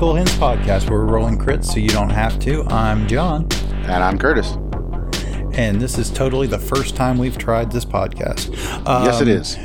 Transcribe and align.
Critical 0.00 0.16
Hints 0.16 0.34
podcast 0.36 0.88
where 0.88 1.00
we're 1.00 1.12
rolling 1.12 1.36
crits 1.36 1.66
so 1.66 1.78
you 1.78 1.90
don't 1.90 2.08
have 2.08 2.38
to. 2.38 2.64
I'm 2.68 3.06
John. 3.06 3.46
And 3.82 4.02
I'm 4.02 4.16
Curtis. 4.16 4.52
And 5.52 5.78
this 5.78 5.98
is 5.98 6.08
totally 6.08 6.46
the 6.46 6.58
first 6.58 6.96
time 6.96 7.18
we've 7.18 7.36
tried 7.36 7.70
this 7.70 7.84
podcast. 7.84 8.48
Um, 8.88 9.04
yes, 9.04 9.20
it 9.20 9.28
is. 9.28 9.58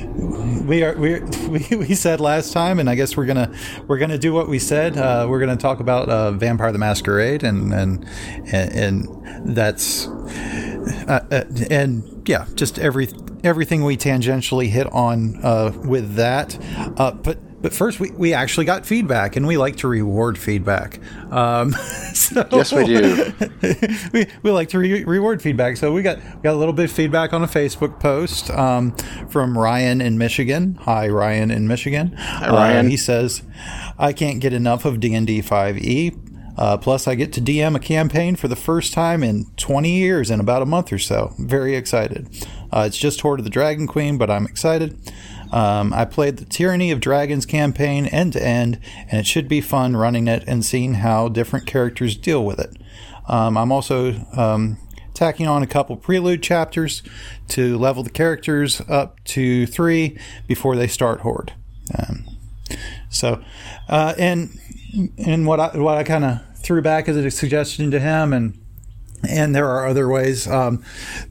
We 0.66 0.84
are 0.84 0.94
we, 0.98 1.22
we 1.48 1.78
we 1.78 1.96
said 1.96 2.20
last 2.20 2.52
time, 2.52 2.80
and 2.80 2.90
I 2.90 2.96
guess 2.96 3.16
we're 3.16 3.28
gonna 3.28 3.56
we're 3.88 3.98
gonna 3.98 4.18
do 4.18 4.34
what 4.34 4.50
we 4.50 4.60
said. 4.60 4.98
Uh, 4.98 5.26
we're 5.30 5.40
gonna 5.40 5.56
talk 5.56 5.80
about 5.80 6.10
uh, 6.10 6.32
Vampire 6.34 6.74
the 6.74 6.80
Masquerade, 6.80 7.44
and 7.44 7.74
and 7.74 8.06
and, 8.52 9.08
and 9.08 9.56
that's 9.56 10.08
uh, 10.08 11.26
uh 11.32 11.44
and 11.70 12.28
yeah, 12.28 12.46
just 12.56 12.78
every 12.78 13.08
everything 13.46 13.86
we 13.86 13.96
tangentially 13.96 14.68
hit 14.68 14.88
on 14.92 15.40
uh, 15.46 15.72
with 15.86 16.16
that. 16.16 16.58
Uh, 16.98 17.12
but 17.12 17.38
but 17.66 17.74
first, 17.74 18.00
we, 18.00 18.12
we 18.12 18.32
actually 18.32 18.68
got 18.68 18.86
feedback, 18.86 19.36
and 19.36 19.48
we 19.48 19.58
like 19.58 19.78
to 19.78 19.88
reward 19.88 20.38
feedback. 20.38 21.00
Um, 21.32 21.72
so 22.14 22.48
yes, 22.52 22.72
we 22.72 22.86
do. 22.86 23.34
we, 24.14 24.28
we 24.44 24.52
like 24.52 24.70
to 24.70 24.78
re- 24.78 25.04
reward 25.04 25.42
feedback. 25.42 25.78
So 25.78 25.92
we 25.92 26.04
got 26.04 26.18
we 26.18 26.42
got 26.44 26.54
a 26.54 26.60
little 26.60 26.76
bit 26.76 26.86
of 26.86 26.92
feedback 26.92 27.34
on 27.34 27.44
a 27.44 27.48
Facebook 27.48 28.00
post 28.00 28.52
um, 28.52 28.96
from 29.32 29.58
Ryan 29.58 30.00
in 30.00 30.20
Michigan. 30.20 30.76
Hi, 30.82 31.08
Ryan 31.08 31.50
in 31.50 31.68
Michigan. 31.68 32.14
Hi, 32.16 32.52
Ryan. 32.52 32.86
Uh, 32.86 32.90
he 32.90 32.98
says, 32.98 33.42
"I 33.98 34.14
can't 34.14 34.40
get 34.40 34.54
enough 34.54 34.86
of 34.86 35.00
D 35.00 35.16
and 35.16 35.26
D 35.26 35.42
five 35.42 35.80
E." 35.80 36.14
Uh, 36.60 36.78
plus, 36.78 37.08
I 37.08 37.16
get 37.16 37.34
to 37.34 37.42
DM 37.42 37.76
a 37.76 37.80
campaign 37.80 38.36
for 38.36 38.48
the 38.48 38.56
first 38.56 38.94
time 38.94 39.24
in 39.24 39.48
20 39.58 39.90
years 39.90 40.30
in 40.30 40.40
about 40.40 40.62
a 40.62 40.66
month 40.68 40.94
or 40.94 41.00
so. 41.00 41.34
Very 41.40 41.76
excited. 41.76 42.30
Uh, 42.72 42.84
it's 42.88 42.98
just 42.98 43.22
Hoard 43.22 43.40
of 43.40 43.44
the 43.44 43.50
Dragon 43.50 43.88
Queen, 43.88 44.18
but 44.20 44.30
I'm 44.30 44.46
excited. 44.46 44.98
Um, 45.52 45.94
I 45.94 46.06
played 46.06 46.38
the 46.38 46.46
Tyranny 46.46 46.92
of 46.92 47.00
Dragons 47.00 47.46
campaign 47.46 48.06
end 48.08 48.34
to 48.34 48.44
end, 48.44 48.80
and 49.10 49.20
it 49.20 49.28
should 49.28 49.48
be 49.48 49.62
fun 49.62 49.96
running 49.96 50.28
it 50.28 50.44
and 50.48 50.64
seeing 50.64 50.96
how 50.96 51.30
different 51.30 51.66
characters 51.66 52.16
deal 52.16 52.44
with 52.44 52.60
it. 52.60 52.76
Um, 53.28 53.58
I'm 53.58 53.72
also 53.72 54.14
um, 54.36 54.78
tacking 55.14 55.48
on 55.48 55.64
a 55.64 55.68
couple 55.68 55.96
prelude 55.96 56.44
chapters 56.44 57.02
to 57.50 57.78
level 57.78 58.04
the 58.04 58.10
characters 58.10 58.82
up 58.88 59.24
to 59.26 59.66
three 59.66 60.18
before 60.48 60.76
they 60.76 60.88
start 60.88 61.22
Hoard. 61.22 61.54
Um, 61.98 62.26
so, 63.10 63.44
uh, 63.88 64.14
and 64.18 64.60
and 65.18 65.46
what 65.46 65.60
I 65.60 65.78
what 65.78 65.98
I 65.98 66.04
kind 66.04 66.26
of 66.26 66.42
threw 66.58 66.82
back 66.82 67.08
as 67.08 67.16
a 67.16 67.32
suggestion 67.32 67.92
to 67.92 68.00
him 68.00 68.34
and 68.34 68.60
and 69.30 69.56
there 69.56 69.68
are 69.68 69.88
other 69.88 70.08
ways. 70.08 70.48
Um, 70.48 70.84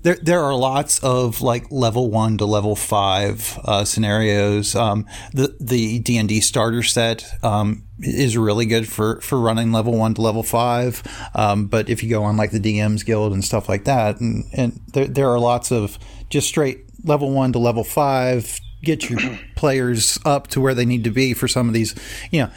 there, 0.03 0.17
there 0.17 0.41
are 0.41 0.55
lots 0.55 0.99
of 1.01 1.41
like 1.43 1.71
level 1.71 2.11
one 2.11 2.39
to 2.39 2.45
level 2.45 2.77
five 2.77 3.59
uh, 3.65 3.85
scenarios. 3.85 4.75
Um, 4.75 5.07
the 5.33 5.57
the 5.61 5.99
D 6.01 6.17
and 6.17 6.29
D 6.29 6.41
starter 6.41 6.83
set 6.83 7.25
um, 7.43 7.85
is 8.01 8.37
really 8.37 8.67
good 8.67 8.89
for 8.89 9.21
for 9.21 9.39
running 9.41 9.73
level 9.73 9.97
one 9.97 10.15
to 10.15 10.23
level 10.23 10.43
five. 10.43 11.03
Um, 11.35 11.67
but 11.67 11.89
if 11.89 12.03
you 12.03 12.11
go 12.11 12.25
on 12.25 12.37
like 12.37 12.51
the 12.51 12.61
DM's 12.61 13.03
Guild 13.03 13.33
and 13.33 13.45
stuff 13.45 13.69
like 13.69 13.85
that, 13.85 14.21
and 14.21 14.45
and 14.53 14.81
there 14.93 15.07
there 15.07 15.31
are 15.31 15.39
lots 15.39 15.71
of 15.73 15.99
just 16.31 16.49
straight 16.49 16.85
level 17.05 17.31
one 17.31 17.53
to 17.53 17.59
level 17.59 17.85
five. 17.85 18.59
Get 18.83 19.09
your 19.09 19.21
players 19.57 20.19
up 20.25 20.49
to 20.49 20.61
where 20.61 20.75
they 20.75 20.85
need 20.85 21.05
to 21.05 21.11
be 21.11 21.33
for 21.33 21.49
some 21.49 21.69
of 21.69 21.75
these, 21.75 21.95
you 22.31 22.43
know 22.43 22.51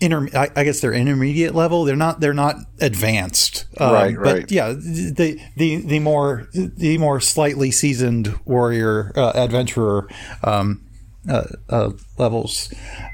inter, 0.00 0.28
I, 0.34 0.50
I, 0.56 0.64
guess 0.64 0.80
they're 0.80 0.92
intermediate 0.92 1.54
level. 1.54 1.84
They're 1.84 1.96
not 1.96 2.20
they're 2.20 2.34
not 2.34 2.56
advanced. 2.80 3.66
Um, 3.78 3.92
right, 3.92 4.18
right. 4.18 4.40
But 4.42 4.52
yeah, 4.52 4.72
the 4.72 5.40
the 5.56 5.76
the 5.76 5.98
more 5.98 6.48
the 6.52 6.98
more 6.98 7.20
slightly 7.20 7.70
seasoned 7.70 8.38
warrior 8.44 9.12
uh, 9.16 9.32
adventurer 9.34 10.08
um, 10.42 10.86
uh, 11.28 11.44
uh, 11.68 11.90
levels. 12.18 12.72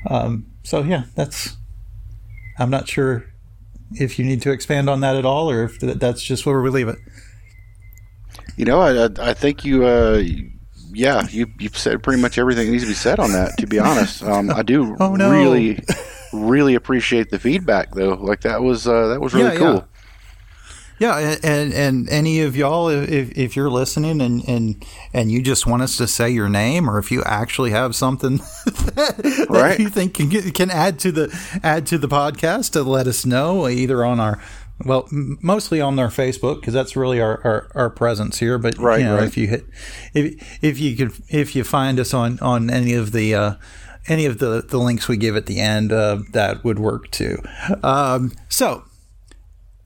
Um, 0.08 0.46
so 0.62 0.82
yeah, 0.82 1.04
that's. 1.14 1.56
I'm 2.58 2.70
not 2.70 2.88
sure 2.88 3.26
if 3.92 4.18
you 4.18 4.24
need 4.24 4.40
to 4.42 4.50
expand 4.50 4.88
on 4.88 5.00
that 5.00 5.16
at 5.16 5.26
all, 5.26 5.50
or 5.50 5.64
if 5.64 5.78
that's 5.80 6.22
just 6.22 6.46
where 6.46 6.60
we 6.62 6.70
leave 6.70 6.88
it. 6.88 6.98
You 8.56 8.64
know, 8.64 8.80
I 8.80 9.30
I 9.30 9.34
think 9.34 9.64
you. 9.64 9.84
Uh, 9.84 10.22
yeah, 10.92 11.26
you 11.28 11.46
you've 11.58 11.76
said 11.76 12.02
pretty 12.02 12.22
much 12.22 12.38
everything 12.38 12.66
that 12.66 12.72
needs 12.72 12.84
to 12.84 12.88
be 12.88 12.94
said 12.94 13.18
on 13.18 13.32
that. 13.32 13.58
To 13.58 13.66
be 13.66 13.78
honest, 13.78 14.22
um, 14.22 14.50
I 14.50 14.62
do 14.62 14.96
oh, 15.00 15.14
no. 15.14 15.30
really 15.30 15.78
really 16.44 16.74
appreciate 16.74 17.30
the 17.30 17.38
feedback 17.38 17.94
though. 17.94 18.14
Like 18.14 18.42
that 18.42 18.62
was 18.62 18.86
uh, 18.86 19.08
that 19.08 19.20
was 19.20 19.34
really 19.34 19.52
yeah, 19.52 19.58
cool. 19.58 19.74
Yeah. 19.74 19.82
Yeah, 20.98 21.36
and 21.42 21.74
and 21.74 22.08
any 22.08 22.40
of 22.40 22.56
y'all, 22.56 22.88
if, 22.88 23.36
if 23.36 23.54
you're 23.54 23.70
listening 23.70 24.22
and, 24.22 24.42
and 24.48 24.82
and 25.12 25.30
you 25.30 25.42
just 25.42 25.66
want 25.66 25.82
us 25.82 25.98
to 25.98 26.06
say 26.06 26.30
your 26.30 26.48
name, 26.48 26.88
or 26.88 26.98
if 26.98 27.10
you 27.10 27.22
actually 27.24 27.72
have 27.72 27.94
something 27.94 28.36
that, 28.64 29.46
right. 29.50 29.78
you 29.78 29.90
think 29.90 30.14
can 30.14 30.30
can 30.30 30.70
add 30.70 30.98
to 31.00 31.12
the 31.12 31.60
add 31.62 31.86
to 31.88 31.98
the 31.98 32.08
podcast, 32.08 32.72
to 32.72 32.82
let 32.82 33.06
us 33.06 33.26
know 33.26 33.68
either 33.68 34.06
on 34.06 34.20
our 34.20 34.40
well, 34.84 35.06
mostly 35.10 35.80
on 35.80 35.98
our 35.98 36.08
Facebook 36.08 36.60
because 36.60 36.74
that's 36.74 36.96
really 36.96 37.20
our, 37.20 37.40
our, 37.44 37.70
our, 37.74 37.90
presence 37.90 38.38
here. 38.38 38.58
But 38.58 38.76
right, 38.76 38.98
you 38.98 39.04
know, 39.06 39.16
right. 39.16 39.24
if 39.24 39.36
you 39.36 39.48
hit 39.48 39.66
if 40.12 40.62
if 40.62 40.78
you 40.78 40.96
could 40.96 41.12
if 41.28 41.56
you 41.56 41.64
find 41.64 41.98
us 41.98 42.12
on 42.12 42.38
on 42.40 42.68
any 42.68 42.92
of 42.92 43.12
the 43.12 43.34
uh, 43.34 43.54
any 44.08 44.26
of 44.26 44.38
the, 44.38 44.62
the 44.66 44.78
links 44.78 45.08
we 45.08 45.16
give 45.16 45.36
at 45.36 45.46
the 45.46 45.60
end, 45.60 45.92
uh, 45.92 46.18
that 46.32 46.64
would 46.64 46.78
work 46.78 47.10
too. 47.10 47.42
Um, 47.82 48.32
so, 48.48 48.84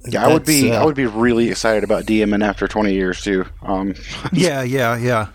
yeah, 0.06 0.26
I 0.26 0.32
would 0.32 0.46
be 0.46 0.70
uh, 0.70 0.82
I 0.82 0.84
would 0.84 0.96
be 0.96 1.06
really 1.06 1.50
excited 1.50 1.84
about 1.84 2.04
DMing 2.04 2.44
after 2.44 2.66
20 2.66 2.92
years 2.92 3.20
too. 3.22 3.44
Um, 3.62 3.94
yeah, 4.32 4.62
yeah, 4.62 4.96
yeah. 4.96 5.28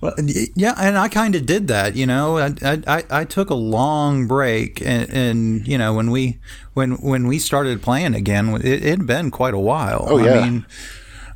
Well, 0.00 0.14
yeah, 0.56 0.74
and 0.78 0.96
I 0.96 1.08
kind 1.08 1.34
of 1.34 1.44
did 1.44 1.68
that. 1.68 1.94
You 1.94 2.06
know, 2.06 2.38
I, 2.38 2.54
I 2.86 3.04
I 3.10 3.24
took 3.24 3.50
a 3.50 3.54
long 3.54 4.26
break, 4.26 4.80
and, 4.80 5.10
and 5.10 5.68
you 5.68 5.76
know 5.76 5.92
when 5.92 6.10
we 6.10 6.38
when 6.72 6.92
when 6.92 7.26
we 7.26 7.38
started 7.38 7.82
playing 7.82 8.14
again, 8.14 8.58
it 8.64 8.82
had 8.82 9.06
been 9.06 9.30
quite 9.30 9.52
a 9.52 9.58
while. 9.58 10.06
Oh 10.08 10.16
yeah. 10.16 10.32
I 10.32 10.40
mean, 10.40 10.66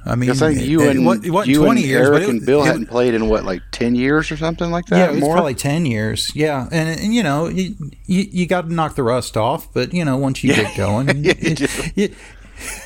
I 0.06 0.16
mean, 0.16 0.31
it's 0.31 0.41
like 0.41 0.59
you 0.59 0.88
and 0.88 1.06
what, 1.06 1.26
what 1.28 1.47
you 1.47 1.60
20 1.60 1.81
and 1.81 1.88
years, 1.88 2.09
Eric 2.09 2.22
it, 2.25 2.28
and 2.28 2.44
Bill 2.44 2.62
it, 2.62 2.66
hadn't 2.66 2.87
played 2.87 3.15
in 3.15 3.28
what 3.28 3.44
like 3.44 3.62
10 3.72 3.94
years 3.94 4.31
or 4.31 4.37
something 4.37 4.70
like 4.70 4.87
that. 4.87 5.12
Yeah, 5.12 5.16
it's 5.16 5.26
probably 5.26 5.54
10 5.54 5.87
years. 5.87 6.34
Yeah, 6.34 6.69
and, 6.70 7.00
and 7.00 7.15
you 7.15 7.22
know, 7.22 7.48
you 7.48 7.75
you, 8.04 8.26
you 8.31 8.47
got 8.47 8.62
to 8.62 8.75
knock 8.75 8.97
the 8.97 9.03
rust 9.03 9.37
off, 9.37 9.72
but 9.72 9.94
you 9.94 10.04
know, 10.04 10.19
once 10.19 10.44
you 10.44 10.50
yeah. 10.50 10.65
get 10.65 10.76
going, 10.76 11.25
yeah, 11.25 11.66
you, 11.94 12.15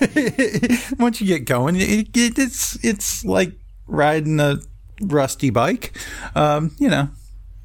once 0.98 1.20
you 1.20 1.26
get 1.26 1.44
going, 1.44 1.76
it's 1.78 2.84
it's 2.84 3.24
like 3.24 3.52
riding 3.88 4.38
a 4.38 4.58
rusty 5.02 5.50
bike. 5.50 5.98
Um, 6.36 6.70
you 6.78 6.88
know, 6.88 7.08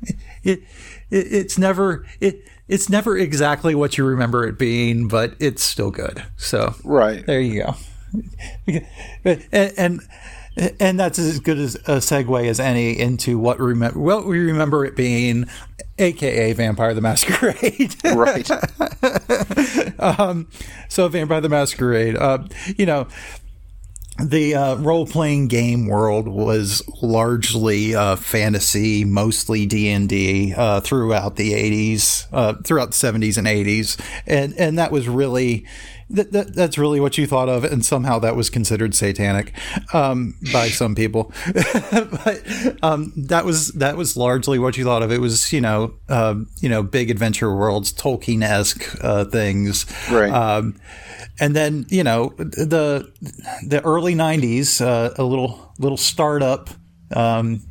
it, 0.02 0.18
it 0.44 0.64
it's 1.10 1.60
never 1.60 2.08
it 2.20 2.42
it's 2.68 2.90
never 2.90 3.16
exactly 3.16 3.76
what 3.76 4.00
you 4.00 4.04
remember 4.04 4.48
it 4.48 4.58
being, 4.58 5.08
but 5.08 5.36
it's 5.40 5.62
still 5.62 5.92
good. 5.92 6.24
So 6.38 6.74
right 6.84 7.24
there 7.28 7.40
you 7.40 7.62
go 7.64 7.76
and, 9.26 9.74
and 9.78 10.02
and 10.80 11.00
that's 11.00 11.18
as 11.18 11.40
good 11.40 11.58
as 11.58 11.76
a 11.76 11.98
segue 11.98 12.48
as 12.48 12.60
any 12.60 12.98
into 13.00 13.40
what 13.40 13.60
remember 13.60 14.00
what 14.00 14.26
we 14.26 14.40
remember 14.40 14.86
it 14.86 14.96
being, 14.96 15.48
aka 15.98 16.54
Vampire 16.54 16.94
the 16.94 17.02
Masquerade. 17.02 17.96
right. 18.06 18.50
um, 20.00 20.48
so 20.90 21.08
Vampire 21.08 21.42
the 21.42 21.50
Masquerade, 21.50 22.16
uh, 22.16 22.40
you 22.78 22.86
know, 22.86 23.08
the 24.22 24.54
uh, 24.54 24.76
role 24.76 25.08
playing 25.08 25.48
game 25.48 25.88
world 25.88 26.28
was 26.28 26.84
largely 27.02 27.96
uh, 27.96 28.16
fantasy, 28.16 29.04
mostly 29.04 29.66
D 29.66 29.90
and 29.90 30.08
D 30.08 30.54
uh, 30.56 30.82
throughout 30.82 31.36
the 31.36 31.56
eighties, 31.56 32.28
uh, 32.32 32.54
throughout 32.64 32.92
the 32.92 32.98
seventies 32.98 33.40
and 33.40 33.48
eighties, 33.48 33.98
and 34.28 34.54
and 34.58 34.78
that 34.78 34.92
was 34.92 35.10
really 35.10 35.66
that, 36.14 36.32
that, 36.32 36.56
that's 36.56 36.78
really 36.78 37.00
what 37.00 37.18
you 37.18 37.28
thought 37.28 37.50
of, 37.50 37.64
and 37.64 37.84
somehow 37.84 38.20
that 38.20 38.36
was 38.36 38.50
considered 38.50 38.96
satanic 38.96 39.54
um, 39.94 40.36
by 40.54 40.70
some 40.70 40.96
people. 40.96 41.34
but 41.54 42.78
um, 42.84 43.12
that 43.16 43.44
was 43.46 43.70
that 43.74 43.98
was 43.98 44.16
largely 44.16 44.60
what 44.60 44.78
you 44.78 44.84
thought 44.84 45.04
of. 45.04 45.12
It 45.12 45.20
was 45.20 45.52
you 45.52 45.62
know 45.62 45.96
uh, 46.10 46.36
you 46.62 46.70
know 46.70 46.84
big 46.84 47.10
adventure 47.10 47.54
worlds, 47.54 47.92
Tolkien 47.92 48.44
esque 48.44 48.96
uh, 49.04 49.26
things, 49.26 49.86
right? 50.10 50.32
Um, 50.32 50.80
and 51.40 51.56
then 51.56 51.86
you 51.90 52.04
know 52.04 52.30
the 52.38 53.12
the 53.68 53.82
early 53.84 54.16
'90s, 54.16 54.82
uh, 54.86 55.14
a 55.18 55.24
little 55.24 55.74
little 55.80 55.98
startup 55.98 56.70
um, 57.16 57.62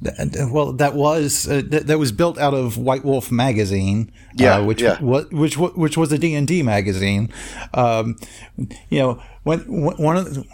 well, 0.00 0.72
that 0.74 0.94
was 0.94 1.48
uh, 1.48 1.62
that, 1.66 1.88
that 1.88 1.98
was 1.98 2.12
built 2.12 2.38
out 2.38 2.54
of 2.54 2.78
White 2.78 3.04
Wolf 3.04 3.32
magazine, 3.32 4.12
uh, 4.30 4.32
yeah, 4.34 4.56
uh, 4.56 4.64
which 4.64 4.80
yeah. 4.80 5.00
was 5.00 5.28
which 5.30 5.58
which 5.58 5.96
was 5.96 6.12
a 6.12 6.18
D 6.18 6.34
and 6.34 6.46
D 6.46 6.62
magazine. 6.62 7.32
Um, 7.74 8.16
you 8.56 9.00
know, 9.00 9.22
when 9.42 9.60
one 9.60 10.16
of 10.16 10.34
the, 10.34 10.44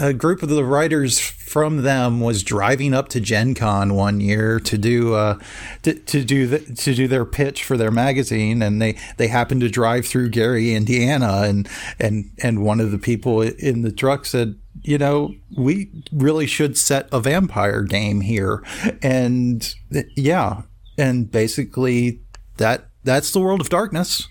a 0.00 0.12
group 0.14 0.42
of 0.42 0.48
the 0.48 0.64
writers 0.64 1.18
from 1.20 1.82
them 1.82 2.20
was 2.20 2.42
driving 2.42 2.94
up 2.94 3.08
to 3.10 3.20
Gen 3.20 3.54
Con 3.54 3.94
one 3.94 4.20
year 4.20 4.58
to 4.60 4.78
do 4.78 5.14
uh, 5.14 5.38
to, 5.82 5.94
to 5.94 6.24
do 6.24 6.46
the, 6.46 6.60
to 6.60 6.94
do 6.94 7.06
their 7.06 7.26
pitch 7.26 7.62
for 7.62 7.76
their 7.76 7.90
magazine, 7.90 8.62
and 8.62 8.80
they 8.80 8.96
they 9.18 9.28
happened 9.28 9.60
to 9.60 9.68
drive 9.68 10.06
through 10.06 10.30
Gary, 10.30 10.74
Indiana, 10.74 11.42
and 11.42 11.68
and 12.00 12.30
and 12.42 12.64
one 12.64 12.80
of 12.80 12.90
the 12.90 12.98
people 12.98 13.42
in 13.42 13.82
the 13.82 13.92
truck 13.92 14.24
said 14.24 14.56
you 14.82 14.98
know, 14.98 15.34
we 15.56 15.90
really 16.12 16.46
should 16.46 16.76
set 16.76 17.08
a 17.12 17.20
vampire 17.20 17.82
game 17.82 18.20
here. 18.20 18.62
And 19.02 19.74
yeah, 20.16 20.62
and 20.98 21.30
basically 21.30 22.20
that 22.56 22.88
that's 23.04 23.32
the 23.32 23.40
world 23.40 23.60
of 23.60 23.68
darkness. 23.68 24.26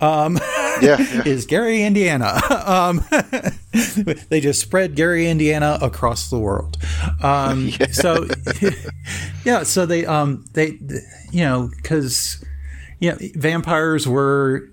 Um, 0.00 0.38
Yeah, 0.82 1.00
yeah. 1.00 1.22
is 1.26 1.46
Gary, 1.46 1.82
Indiana. 1.82 2.40
Um, 2.68 3.02
they 4.28 4.40
just 4.40 4.60
spread 4.60 4.94
Gary, 4.94 5.28
Indiana 5.30 5.78
across 5.80 6.28
the 6.28 6.38
world. 6.38 6.76
Um, 7.22 7.68
yeah. 7.68 7.86
So, 7.92 8.26
yeah, 9.44 9.62
so 9.62 9.86
they, 9.86 10.04
um, 10.04 10.44
they, 10.52 10.78
you 11.30 11.44
know, 11.44 11.70
because 11.74 12.44
know, 13.00 13.18
vampires 13.36 14.08
were 14.08 14.68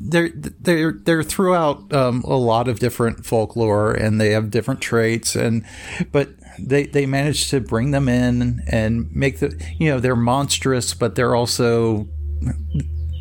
they're 0.00 0.30
they're 0.34 0.92
they're 0.92 1.22
throughout 1.22 1.92
um, 1.92 2.22
a 2.24 2.36
lot 2.36 2.68
of 2.68 2.80
different 2.80 3.24
folklore, 3.24 3.92
and 3.92 4.20
they 4.20 4.30
have 4.30 4.50
different 4.50 4.80
traits, 4.80 5.36
and 5.36 5.64
but 6.10 6.30
they 6.58 6.86
they 6.86 7.06
managed 7.06 7.50
to 7.50 7.60
bring 7.60 7.92
them 7.92 8.08
in 8.08 8.62
and 8.66 9.14
make 9.14 9.38
the 9.38 9.54
you 9.78 9.88
know 9.88 10.00
they're 10.00 10.16
monstrous, 10.16 10.94
but 10.94 11.14
they're 11.14 11.34
also 11.34 12.08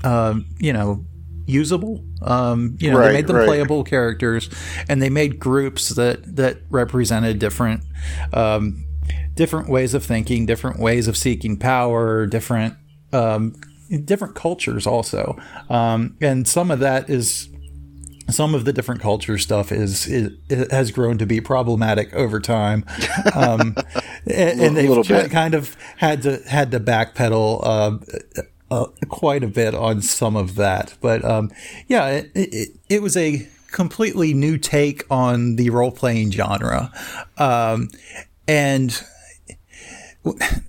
um, 0.04 0.46
you 0.60 0.74
know 0.74 1.06
usable. 1.46 2.04
Um, 2.22 2.78
you 2.80 2.92
know, 2.92 2.98
Right, 2.98 3.08
they 3.08 3.14
made 3.14 3.28
them 3.28 3.38
right. 3.38 3.46
playable 3.46 3.84
characters, 3.84 4.50
and 4.90 5.02
they 5.02 5.10
made 5.10 5.40
groups 5.40 5.90
that 5.90 6.36
that 6.36 6.58
represented 6.70 7.40
different 7.40 7.84
um, 8.34 8.84
different 9.36 9.70
ways 9.70 9.94
of 9.94 10.04
thinking, 10.04 10.46
different 10.46 10.80
ways 10.80 11.08
of 11.08 11.16
seeking 11.16 11.58
power, 11.58 12.26
different 12.26 12.76
um, 13.14 13.56
different 14.06 14.36
cultures 14.36 14.86
also, 14.88 15.38
um, 15.70 16.16
and 16.22 16.48
some 16.48 16.72
of 16.72 16.80
that 16.80 17.10
is. 17.10 17.50
Some 18.30 18.54
of 18.54 18.66
the 18.66 18.74
different 18.74 19.00
culture 19.00 19.38
stuff 19.38 19.72
is, 19.72 20.06
is, 20.06 20.34
it 20.50 20.70
has 20.70 20.92
grown 20.92 21.18
to 21.20 21.26
be 21.26 21.40
problematic 21.40 22.14
over 22.14 22.42
time, 22.42 22.84
um, 23.34 23.74
and, 24.26 24.60
and 24.60 24.76
they've 24.76 24.90
little 24.90 25.30
kind 25.30 25.54
of 25.54 25.78
had 25.96 26.24
to 26.24 26.42
had 26.46 26.72
to 26.72 26.82
backpedal 26.82 27.62
uh, 27.64 28.44
uh, 28.70 28.88
quite 29.08 29.46
a 29.46 29.48
bit 29.48 29.74
on 29.74 30.02
some 30.02 30.36
of 30.36 30.56
that. 30.56 30.96
But 31.00 31.24
um, 31.24 31.52
yeah, 31.88 32.08
it, 32.08 32.32
it, 32.36 32.70
it 32.90 33.02
was 33.02 33.16
a 33.16 33.48
completely 33.72 34.34
new 34.34 34.58
take 34.58 35.04
on 35.10 35.56
the 35.56 35.70
role 35.70 35.92
playing 35.92 36.32
genre. 36.32 36.92
Um, 37.38 37.90
and 38.48 39.02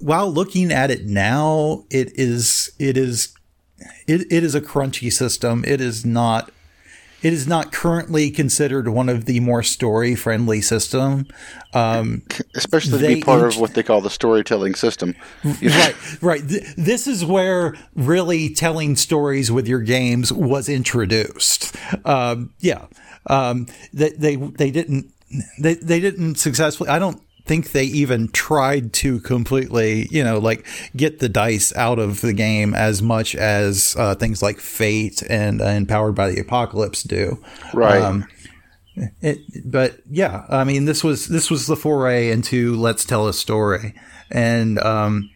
while 0.01 0.31
looking 0.31 0.73
at 0.73 0.91
it 0.91 1.07
now, 1.07 1.85
it 1.91 2.13
is 2.19 2.71
it 2.79 2.97
is 2.97 3.35
it, 4.07 4.23
it 4.31 4.45
is 4.45 4.55
a 4.55 4.61
crunchy 4.61 5.13
system. 5.13 5.65
It 5.67 5.81
is 5.81 6.05
not 6.05 6.51
it 7.21 7.33
is 7.33 7.49
not 7.49 7.73
currently 7.73 8.31
considered 8.31 8.89
one 8.89 9.09
of 9.09 9.25
the 9.25 9.41
more 9.41 9.63
story 9.65 10.15
friendly 10.15 10.61
system. 10.61 11.27
Um, 11.75 12.23
Especially 12.55 12.99
to 13.01 13.07
be 13.17 13.21
part 13.23 13.43
int- 13.45 13.55
of 13.55 13.61
what 13.61 13.75
they 13.75 13.83
call 13.83 14.01
the 14.01 14.11
storytelling 14.11 14.77
system. 14.77 15.17
Right, 15.45 15.97
right. 16.23 16.49
Th- 16.49 16.63
This 16.77 17.09
is 17.09 17.25
where 17.25 17.75
really 17.97 18.55
telling 18.55 18.95
stories 18.95 19.51
with 19.51 19.67
your 19.67 19.81
games 19.81 20.33
was 20.33 20.69
introduced. 20.69 21.75
Um, 22.05 22.53
yeah, 22.61 22.87
um, 23.27 23.67
they, 23.93 24.11
they 24.11 24.37
they 24.37 24.71
didn't 24.71 25.13
they 25.59 25.75
they 25.75 25.99
didn't 26.01 26.37
successfully. 26.37 26.89
I 26.89 26.99
don't 27.01 27.21
think 27.49 27.73
they 27.73 27.85
even 27.85 28.29
tried 28.29 28.93
to 28.93 29.19
completely, 29.21 30.07
you 30.11 30.23
know, 30.23 30.39
like 30.39 30.67
get 30.95 31.19
the 31.19 31.29
dice 31.29 31.75
out 31.75 31.99
of 31.99 32.21
the 32.21 32.35
game 32.35 32.75
as 32.75 33.03
much 33.03 33.35
as 33.35 33.97
uh, 33.99 34.15
things 34.15 34.43
like 34.43 34.61
Fate 34.61 35.23
and 35.29 35.61
and 35.61 35.89
Powered 35.89 36.15
by 36.15 36.31
the 36.31 36.41
Apocalypse 36.41 37.03
do. 37.03 37.43
Right. 37.73 38.03
Um, 38.03 38.29
it, 39.21 39.39
but 39.65 40.01
yeah, 40.11 40.45
I 40.49 40.65
mean, 40.65 40.85
this 40.85 41.03
was 41.03 41.27
this 41.29 41.51
was 41.51 41.67
the 41.67 41.77
foray 41.77 42.31
into 42.31 42.77
let's 42.77 43.05
tell 43.05 43.27
a 43.27 43.33
story, 43.33 43.95
and 44.31 44.79
um, 44.81 45.31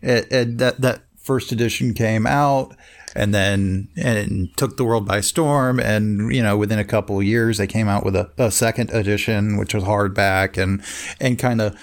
it, 0.00 0.32
it, 0.32 0.58
that 0.58 0.80
that 0.80 1.02
first 1.18 1.52
edition 1.52 1.92
came 1.94 2.26
out, 2.26 2.74
and 3.14 3.34
then 3.34 3.88
and 3.96 4.56
took 4.56 4.76
the 4.76 4.84
world 4.84 5.06
by 5.06 5.20
storm, 5.20 5.78
and 5.80 6.34
you 6.34 6.42
know, 6.42 6.56
within 6.56 6.78
a 6.78 6.84
couple 6.84 7.18
of 7.18 7.24
years, 7.24 7.58
they 7.58 7.66
came 7.66 7.88
out 7.88 8.04
with 8.04 8.16
a, 8.16 8.30
a 8.38 8.50
second 8.50 8.90
edition, 8.90 9.56
which 9.56 9.74
was 9.74 9.84
hardback, 9.84 10.60
and 10.60 10.82
and 11.20 11.38
kind 11.38 11.60
of 11.60 11.78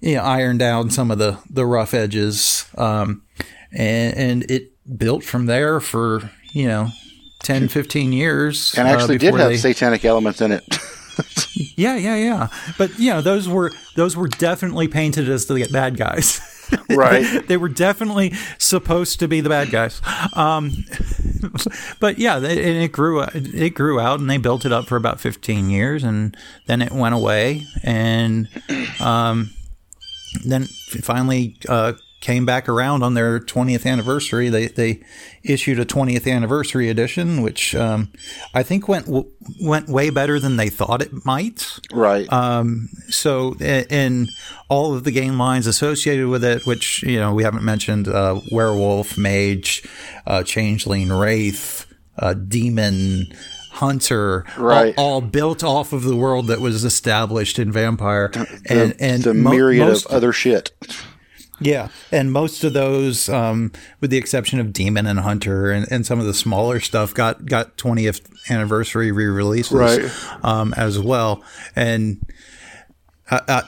you 0.00 0.16
know 0.16 0.22
ironed 0.22 0.58
down 0.58 0.90
some 0.90 1.10
of 1.10 1.18
the 1.18 1.38
the 1.48 1.66
rough 1.66 1.94
edges, 1.94 2.66
um, 2.78 3.22
and 3.72 4.16
and 4.16 4.50
it 4.50 4.72
built 4.98 5.24
from 5.24 5.46
there 5.46 5.80
for 5.80 6.30
you 6.52 6.66
know. 6.66 6.88
10, 7.42 7.68
15 7.68 8.12
years. 8.12 8.74
and 8.76 8.86
uh, 8.86 8.90
actually 8.90 9.16
did 9.16 9.32
have 9.34 9.48
they- 9.48 9.56
satanic 9.56 10.04
elements 10.04 10.42
in 10.42 10.52
it. 10.52 10.62
yeah, 11.76 11.96
yeah, 11.96 12.16
yeah. 12.16 12.48
But 12.76 12.98
you 12.98 13.10
know, 13.10 13.22
those 13.22 13.48
were 13.48 13.72
those 13.96 14.14
were 14.14 14.28
definitely 14.28 14.88
painted 14.88 15.28
as 15.28 15.46
the 15.46 15.66
bad 15.72 15.96
guys. 15.96 16.40
Right. 16.90 17.46
they 17.46 17.56
were 17.56 17.68
definitely 17.68 18.32
supposed 18.58 19.20
to 19.20 19.28
be 19.28 19.40
the 19.40 19.48
bad 19.48 19.70
guys. 19.70 20.02
Um, 20.34 20.72
but 22.00 22.18
yeah, 22.18 22.36
and 22.36 22.44
it 22.44 22.92
grew 22.92 23.22
it 23.22 23.70
grew 23.70 24.00
out, 24.00 24.20
and 24.20 24.28
they 24.28 24.38
built 24.38 24.64
it 24.64 24.72
up 24.72 24.86
for 24.86 24.96
about 24.96 25.20
fifteen 25.20 25.70
years, 25.70 26.02
and 26.02 26.36
then 26.66 26.82
it 26.82 26.92
went 26.92 27.14
away, 27.14 27.66
and 27.82 28.48
um, 29.00 29.50
then 30.44 30.64
finally 31.02 31.56
uh, 31.68 31.92
came 32.20 32.44
back 32.44 32.68
around 32.68 33.02
on 33.02 33.14
their 33.14 33.40
20th 33.40 33.86
anniversary. 33.86 34.48
They 34.50 34.66
they 34.68 35.00
issued 35.42 35.78
a 35.78 35.84
20th 35.86 36.30
anniversary 36.30 36.88
edition, 36.90 37.40
which 37.42 37.74
um, 37.74 38.12
I 38.52 38.62
think 38.62 38.88
went 38.88 39.06
w- 39.06 39.30
went 39.62 39.88
way 39.88 40.10
better 40.10 40.38
than 40.38 40.56
they 40.56 40.68
thought 40.68 41.00
it 41.02 41.24
might. 41.24 41.66
right. 41.92 42.30
Um, 42.32 42.90
so, 43.08 43.54
and 43.60 44.28
all 44.68 44.94
of 44.94 45.04
the 45.04 45.10
game 45.12 45.38
lines 45.38 45.66
associated 45.66 46.28
with 46.28 46.44
it, 46.44 46.66
which 46.66 47.02
you 47.04 47.18
know 47.18 47.32
we 47.32 47.42
haven't 47.42 47.64
mentioned, 47.64 48.06
uh, 48.06 48.40
werewolf, 48.52 49.16
mage, 49.16 49.82
uh, 50.26 50.42
changeling, 50.42 51.10
wraith, 51.10 51.86
uh, 52.18 52.34
demon. 52.34 53.32
Hunter, 53.72 54.44
all- 54.58 54.64
Right. 54.64 54.94
all, 54.98 55.20
built 55.20 55.62
off 55.62 55.92
of 55.92 56.02
the 56.02 56.16
world 56.16 56.48
that 56.48 56.60
was 56.60 56.82
established 56.84 57.56
in 57.58 57.70
Vampire, 57.70 58.28
the, 58.32 58.46
and 58.68 58.94
and 58.98 59.22
the 59.22 59.32
mo- 59.32 59.50
myriad 59.52 59.86
most- 59.86 60.06
of 60.06 60.12
other 60.12 60.32
shit. 60.32 60.72
Yeah, 61.60 61.88
and 62.10 62.32
most 62.32 62.64
of 62.64 62.72
those, 62.72 63.28
um, 63.28 63.72
with 64.00 64.10
the 64.10 64.16
exception 64.16 64.60
of 64.60 64.72
Demon 64.72 65.06
and 65.06 65.20
Hunter 65.20 65.70
and, 65.70 65.86
and 65.90 66.06
some 66.06 66.18
of 66.18 66.26
the 66.26 66.34
smaller 66.34 66.80
stuff, 66.80 67.14
got 67.14 67.46
got 67.46 67.76
20th 67.76 68.22
anniversary 68.50 69.12
re-releases 69.12 69.72
Right. 69.72 70.10
um, 70.44 70.72
as 70.76 70.98
well. 70.98 71.42
And 71.76 72.24
uh, 73.30 73.40
uh, 73.46 73.62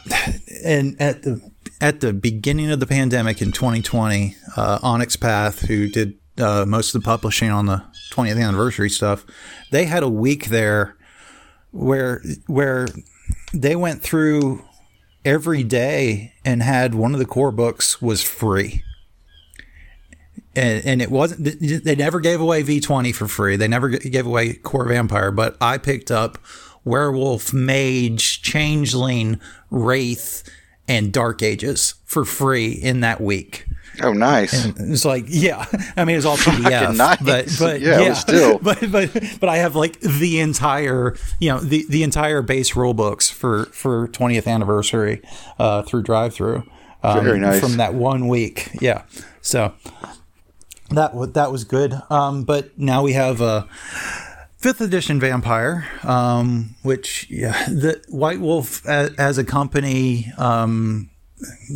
and 0.65 1.01
at 1.01 1.23
the 1.23 1.41
at 1.81 2.01
the 2.01 2.13
beginning 2.13 2.71
of 2.71 2.81
the 2.81 2.87
pandemic 2.87 3.43
in 3.43 3.53
2020, 3.53 4.37
uh, 4.57 4.79
Onyx 4.83 5.17
Path, 5.17 5.61
who 5.67 5.89
did 5.89 6.15
uh, 6.39 6.65
most 6.67 6.95
of 6.95 7.03
the 7.03 7.05
publishing 7.05 7.51
on 7.51 7.67
the 7.67 7.83
20th 8.13 8.43
anniversary 8.43 8.89
stuff, 8.91 9.25
they 9.71 9.85
had 9.85 10.03
a 10.03 10.09
week 10.09 10.47
there 10.47 10.97
where 11.73 12.23
where 12.47 12.87
they 13.53 13.77
went 13.77 14.03
through 14.03 14.65
every 15.25 15.63
hmm. 15.63 15.69
day 15.69 16.33
and 16.45 16.63
had 16.63 16.95
one 16.95 17.13
of 17.13 17.19
the 17.19 17.27
core 17.27 17.53
books 17.53 18.01
was 18.01 18.23
free. 18.23 18.85
And, 20.55 20.85
and 20.85 21.03
it 21.03 21.11
wasn't, 21.11 21.61
they 21.85 21.97
never 21.97 22.21
gave 22.21 22.41
away 22.41 22.63
V20 22.63 23.15
for 23.15 23.27
free. 23.27 23.57
They 23.57 23.69
never 23.69 23.89
gave 23.89 24.27
away 24.27 24.53
Core 24.53 24.87
Vampire, 24.87 25.31
but 25.31 25.57
I 25.63 25.79
picked 25.79 26.11
up 26.11 26.37
Werewolf, 26.85 27.55
Mage, 27.55 28.43
Changeling, 28.43 29.41
Wraith, 29.71 30.43
and 30.87 31.11
Dark 31.11 31.43
Ages 31.43 31.95
for 32.05 32.27
free 32.27 32.73
in 32.73 33.01
that 33.01 33.21
week. 33.21 33.67
Oh, 34.01 34.13
nice. 34.13 34.65
It's 34.65 35.05
like, 35.05 35.25
yeah, 35.29 35.67
I 35.97 36.05
mean, 36.05 36.17
it's 36.17 36.25
all 36.25 36.37
PDF, 36.39 36.97
nice. 36.97 37.21
but 37.23 37.55
but 37.59 37.81
Yeah, 37.81 38.01
yeah, 38.01 38.09
but 38.09 38.15
still. 38.15 38.59
but 38.63 38.79
but 38.91 39.11
but 39.41 39.49
I 39.49 39.59
have 39.59 39.75
like 39.77 40.01
the 40.01 40.41
entire, 40.41 41.15
you 41.41 41.51
know, 41.51 41.59
the 41.61 41.85
the 41.89 42.03
entire 42.03 42.41
base 42.43 42.75
rule 42.75 42.95
books 42.95 43.29
for 43.29 43.67
for 43.67 44.09
20th 44.09 44.47
anniversary 44.47 45.21
uh, 45.59 45.83
through 45.83 46.03
drive 46.03 46.33
through. 46.35 46.65
Um, 47.03 47.25
Very 47.25 47.41
nice. 47.41 47.61
from 47.61 47.79
that 47.79 47.95
one 47.95 48.29
week. 48.29 48.71
Yeah, 48.81 49.03
so 49.41 49.73
that 50.91 51.15
wa- 51.15 51.27
that 51.27 51.51
was 51.51 51.65
good. 51.65 51.95
Um, 52.11 52.45
but 52.45 52.79
now 52.79 53.03
we 53.03 53.13
have 53.15 53.41
a 53.41 53.67
fifth 54.59 54.81
edition 54.81 55.19
vampire, 55.19 55.85
um, 56.05 56.77
which 56.83 57.27
yeah, 57.29 57.65
the 57.69 58.01
White 58.09 58.41
Wolf 58.41 58.87
as, 58.87 59.13
as 59.17 59.39
a 59.39 59.45
company 59.45 60.33
um, 60.39 61.11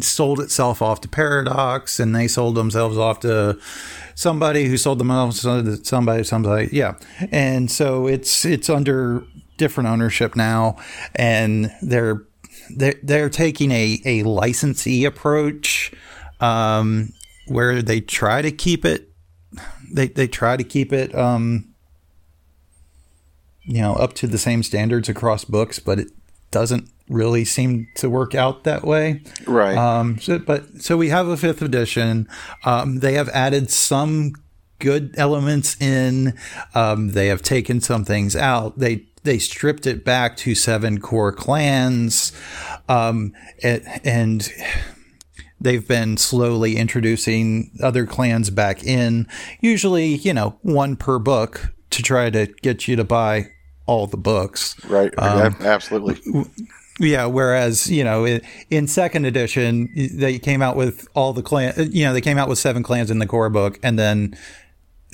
sold 0.01 0.41
itself 0.41 0.83
off 0.83 1.01
to 1.03 1.09
Paradox, 1.09 1.99
and 2.01 2.15
they 2.15 2.29
sold 2.29 2.55
themselves 2.55 2.97
off 2.97 3.21
to 3.21 3.59
somebody 4.15 4.67
who 4.67 4.77
sold 4.77 4.99
themselves 4.99 5.43
to 5.43 5.85
somebody, 5.85 6.25
somebody, 6.25 6.69
yeah. 6.73 6.95
And 7.31 7.71
so 7.71 8.07
it's 8.07 8.45
it's 8.45 8.69
under 8.71 9.25
different 9.57 9.89
ownership 9.89 10.37
now, 10.37 10.77
and 11.15 11.73
they're 11.83 12.27
they're, 12.75 12.95
they're 13.03 13.31
taking 13.31 13.71
a, 13.71 14.01
a 14.05 14.23
licensee 14.25 15.05
approach 15.05 15.93
um, 16.41 17.13
where 17.47 17.83
they 17.83 18.01
try 18.01 18.43
to 18.43 18.51
keep 18.51 18.85
it 18.85 19.11
they, 19.93 20.09
they 20.09 20.27
try 20.27 20.57
to 20.57 20.65
keep 20.65 20.93
it 20.93 21.15
um, 21.15 21.75
you 23.63 23.81
know 23.81 23.95
up 23.95 24.13
to 24.15 24.27
the 24.27 24.39
same 24.39 24.63
standards 24.63 25.09
across 25.09 25.45
books 25.45 25.79
but 25.79 26.01
it 26.01 26.09
doesn't 26.59 26.89
really 27.09 27.45
seem 27.45 27.87
to 28.01 28.07
work 28.19 28.35
out 28.35 28.65
that 28.65 28.83
way 28.93 29.21
Right. 29.47 29.77
um, 29.77 30.19
so, 30.19 30.39
but 30.39 30.63
so 30.87 30.97
we 30.97 31.09
have 31.11 31.29
a 31.29 31.37
fifth 31.37 31.63
edition 31.63 32.29
um, 32.65 33.01
they 33.05 33.15
have 33.21 33.29
added 33.31 33.71
some 33.71 34.33
good 34.79 35.15
elements 35.17 35.81
in. 35.81 36.35
Um, 36.75 37.13
they 37.13 37.29
have 37.29 37.43
taken 37.43 37.81
some 37.81 38.05
things 38.05 38.37
out. 38.37 38.79
They 38.79 39.07
they 39.23 39.39
stripped 39.39 39.87
it 39.87 40.05
back 40.05 40.37
to 40.39 40.55
seven 40.55 41.01
core 41.01 41.33
clans, 41.33 42.33
um, 42.89 43.33
and, 43.63 43.83
and 44.05 44.49
they've 45.61 45.87
been 45.87 46.17
slowly 46.17 46.77
introducing 46.77 47.71
other 47.83 48.07
clans 48.07 48.51
back 48.51 48.85
in. 48.85 49.27
Usually, 49.61 50.15
you 50.17 50.33
know, 50.35 50.59
one 50.63 50.95
per 50.97 51.19
book 51.19 51.73
to 51.91 52.03
try 52.03 52.31
to 52.31 52.47
get 52.63 52.87
you 52.87 52.97
to 52.97 53.05
buy 53.05 53.49
all 53.87 54.07
the 54.07 54.17
books. 54.17 54.77
Right. 54.85 55.13
Um, 55.19 55.57
Absolutely. 55.61 56.45
Yeah, 56.99 57.27
whereas 57.27 57.91
you 57.91 58.05
know 58.05 58.25
in, 58.25 58.41
in, 58.71 58.89
second 58.89 59.27
edition 59.27 59.91
they 59.95 60.39
came 60.39 60.63
out 60.63 60.77
with 60.77 61.07
all 61.15 61.33
the 61.33 61.43
clan. 61.43 61.75
You 61.93 62.05
know 62.05 62.13
they 62.15 62.23
came 62.23 62.39
out 62.39 62.49
with 62.49 62.59
seven 62.59 62.83
clans 62.83 63.11
in 63.11 63.19
the 63.19 63.27
core 63.27 63.51
book, 63.51 63.79
and 63.83 63.99
then 63.99 64.37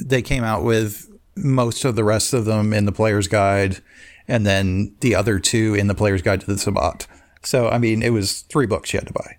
they 0.00 0.22
came 0.22 0.44
out 0.44 0.62
with 0.62 1.08
most 1.36 1.84
of 1.84 1.96
the 1.96 2.04
rest 2.04 2.34
of 2.34 2.44
them 2.44 2.72
in 2.72 2.84
the 2.84 2.92
player's 2.92 3.26
guide, 3.26 3.82
and 4.28 4.46
then 4.46 4.94
the 5.00 5.14
other 5.14 5.40
two 5.40 5.74
in 5.74 5.88
the 5.88 5.94
player's 5.94 6.22
guide 6.22 6.40
to 6.42 6.46
the 6.46 6.58
Sabbat. 6.58 7.08
So 7.42 7.68
I 7.68 7.78
mean, 7.78 8.02
it 8.02 8.10
was 8.10 8.42
three 8.42 8.66
books 8.66 8.92
you 8.92 9.00
had 9.00 9.08
to 9.08 9.12
buy. 9.12 9.38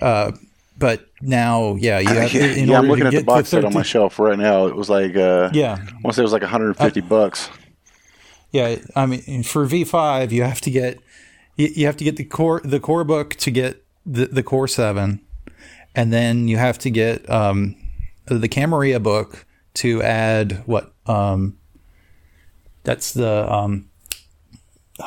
Uh, 0.00 0.32
but 0.78 1.06
now, 1.20 1.74
yeah, 1.76 1.98
you 1.98 2.08
have, 2.14 2.32
yeah, 2.32 2.46
yeah 2.46 2.78
I'm 2.78 2.86
looking 2.86 3.06
at 3.06 3.12
the 3.12 3.22
box 3.22 3.48
set 3.48 3.64
on 3.64 3.74
my 3.74 3.82
shelf 3.82 4.18
right 4.18 4.38
now. 4.38 4.66
It 4.66 4.76
was 4.76 4.88
like, 4.88 5.16
uh, 5.16 5.50
yeah, 5.52 5.76
I 5.80 5.92
want 6.02 6.06
to 6.06 6.12
say 6.14 6.22
it 6.22 6.24
was 6.24 6.32
like 6.32 6.42
150 6.42 7.00
uh, 7.00 7.04
bucks. 7.04 7.50
Yeah, 8.50 8.76
I 8.96 9.06
mean, 9.06 9.42
for 9.42 9.66
V5, 9.66 10.30
you 10.30 10.42
have 10.42 10.60
to 10.62 10.70
get 10.70 11.00
you 11.56 11.86
have 11.86 11.96
to 11.96 12.04
get 12.04 12.16
the 12.16 12.24
core 12.24 12.60
the 12.64 12.80
core 12.80 13.04
book 13.04 13.34
to 13.34 13.50
get 13.50 13.84
the, 14.06 14.26
the 14.26 14.42
core 14.42 14.68
seven, 14.68 15.20
and 15.94 16.12
then 16.12 16.48
you 16.48 16.56
have 16.56 16.78
to 16.78 16.90
get 16.90 17.28
um, 17.28 17.76
the 18.26 18.48
Camarilla 18.48 19.00
book 19.00 19.44
to 19.74 20.02
add 20.02 20.62
what 20.66 20.92
um, 21.06 21.58
that's 22.84 23.12
the 23.12 23.52
um, 23.52 23.90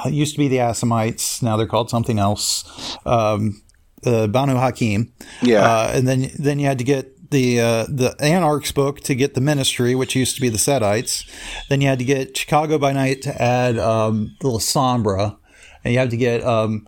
used 0.05 0.33
to 0.33 0.39
be 0.39 0.47
the 0.47 0.57
Assamites. 0.57 1.41
Now 1.41 1.57
they're 1.57 1.67
called 1.67 1.89
something 1.89 2.19
else. 2.19 2.97
Um, 3.05 3.63
uh, 4.05 4.27
Banu 4.27 4.53
Haqim. 4.53 5.09
Yeah, 5.41 5.63
uh, 5.63 5.91
and 5.93 6.07
then 6.07 6.31
then 6.37 6.59
you 6.59 6.67
had 6.67 6.77
to 6.77 6.83
get 6.83 7.10
the 7.31 7.59
uh, 7.59 7.85
the 7.89 8.15
Anarchs 8.19 8.71
book 8.71 9.01
to 9.01 9.15
get 9.15 9.33
the 9.33 9.41
Ministry, 9.41 9.95
which 9.95 10.15
used 10.15 10.35
to 10.35 10.41
be 10.41 10.49
the 10.49 10.57
Setites. 10.57 11.27
Then 11.69 11.81
you 11.81 11.87
had 11.87 11.99
to 11.99 12.05
get 12.05 12.37
Chicago 12.37 12.77
by 12.77 12.93
Night 12.93 13.21
to 13.23 13.41
add 13.41 13.79
um, 13.79 14.35
the 14.41 14.49
Lasombra 14.49 15.37
and 15.83 15.93
you 15.93 15.99
had 15.99 16.09
to 16.11 16.17
get 16.17 16.43
um, 16.43 16.87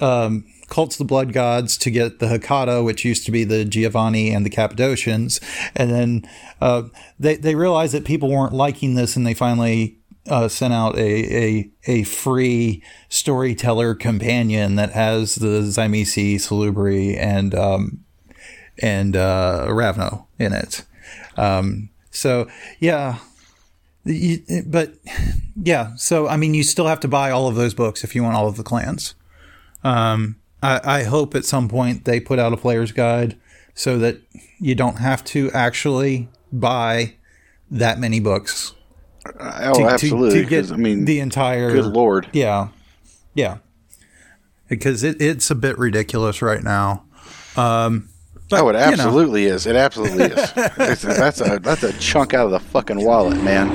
um, 0.00 0.44
cults 0.68 0.96
of 0.96 0.98
the 0.98 1.04
blood 1.04 1.32
gods 1.32 1.76
to 1.78 1.90
get 1.90 2.18
the 2.18 2.26
Hecata, 2.26 2.84
which 2.84 3.04
used 3.04 3.24
to 3.26 3.32
be 3.32 3.44
the 3.44 3.64
Giovanni 3.64 4.30
and 4.30 4.44
the 4.44 4.50
Cappadocians, 4.50 5.40
and 5.74 5.90
then 5.90 6.28
uh, 6.60 6.84
they 7.18 7.36
they 7.36 7.54
realized 7.54 7.94
that 7.94 8.04
people 8.04 8.30
weren't 8.30 8.52
liking 8.52 8.94
this, 8.94 9.16
and 9.16 9.26
they 9.26 9.34
finally 9.34 9.98
uh, 10.28 10.48
sent 10.48 10.72
out 10.72 10.96
a, 10.96 11.36
a 11.36 11.70
a 11.86 12.02
free 12.04 12.82
storyteller 13.08 13.94
companion 13.94 14.76
that 14.76 14.92
has 14.92 15.36
the 15.36 15.62
Tzimisce, 15.62 16.36
Salubri, 16.36 17.16
and 17.18 17.54
um, 17.54 18.04
and 18.82 19.16
uh, 19.16 19.66
Ravnos 19.68 20.24
in 20.38 20.52
it. 20.52 20.84
Um, 21.36 21.90
so 22.10 22.48
yeah, 22.80 23.18
but 24.66 24.94
yeah, 25.62 25.94
so 25.96 26.28
I 26.28 26.36
mean, 26.36 26.54
you 26.54 26.62
still 26.62 26.86
have 26.86 27.00
to 27.00 27.08
buy 27.08 27.30
all 27.30 27.48
of 27.48 27.54
those 27.54 27.74
books 27.74 28.04
if 28.04 28.14
you 28.14 28.22
want 28.22 28.36
all 28.36 28.48
of 28.48 28.56
the 28.56 28.62
clans. 28.62 29.14
Um, 29.84 30.36
I, 30.62 30.80
I, 30.84 31.02
hope 31.04 31.34
at 31.34 31.44
some 31.44 31.68
point 31.68 32.06
they 32.06 32.18
put 32.18 32.38
out 32.38 32.52
a 32.52 32.56
player's 32.56 32.90
guide 32.90 33.38
so 33.74 33.98
that 33.98 34.20
you 34.58 34.74
don't 34.74 34.96
have 34.96 35.22
to 35.26 35.50
actually 35.52 36.28
buy 36.52 37.14
that 37.70 38.00
many 38.00 38.18
books. 38.18 38.74
Oh, 39.38 39.74
to, 39.74 39.84
absolutely. 39.84 40.38
To, 40.38 40.44
to 40.44 40.48
get 40.48 40.72
I 40.72 40.76
mean, 40.76 41.04
the 41.04 41.20
entire. 41.20 41.70
Good 41.70 41.86
lord. 41.86 42.28
Yeah, 42.32 42.68
yeah. 43.34 43.58
Because 44.68 45.04
it, 45.04 45.20
it's 45.20 45.50
a 45.50 45.54
bit 45.54 45.78
ridiculous 45.78 46.42
right 46.42 46.62
now. 46.62 47.04
Um, 47.56 48.08
but, 48.48 48.60
oh, 48.62 48.68
it 48.68 48.76
absolutely 48.76 49.44
you 49.44 49.48
know. 49.50 49.54
is. 49.56 49.66
It 49.66 49.76
absolutely 49.76 50.24
is. 50.24 50.52
that's 50.76 51.40
a 51.40 51.58
that's 51.58 51.82
a 51.82 51.92
chunk 51.98 52.34
out 52.34 52.46
of 52.46 52.52
the 52.52 52.60
fucking 52.60 53.04
wallet, 53.04 53.42
man. 53.42 53.70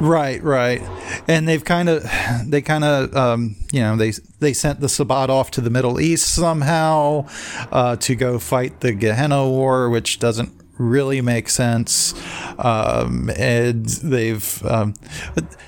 Right, 0.00 0.42
right, 0.42 0.82
and 1.28 1.46
they've 1.48 1.64
kind 1.64 1.88
of, 1.88 2.04
they 2.44 2.62
kind 2.62 2.84
of, 2.84 3.16
um, 3.16 3.56
you 3.72 3.80
know, 3.80 3.96
they 3.96 4.12
they 4.40 4.52
sent 4.52 4.80
the 4.80 4.88
Sabbat 4.88 5.30
off 5.30 5.50
to 5.52 5.60
the 5.60 5.70
Middle 5.70 6.00
East 6.00 6.34
somehow 6.34 7.28
uh, 7.70 7.96
to 7.96 8.14
go 8.16 8.38
fight 8.38 8.80
the 8.80 8.92
Gehenna 8.92 9.48
War, 9.48 9.88
which 9.88 10.18
doesn't 10.18 10.52
really 10.78 11.20
make 11.20 11.48
sense. 11.48 12.14
Um, 12.58 13.30
and 13.36 13.86
they've 13.86 14.64
um, 14.64 14.94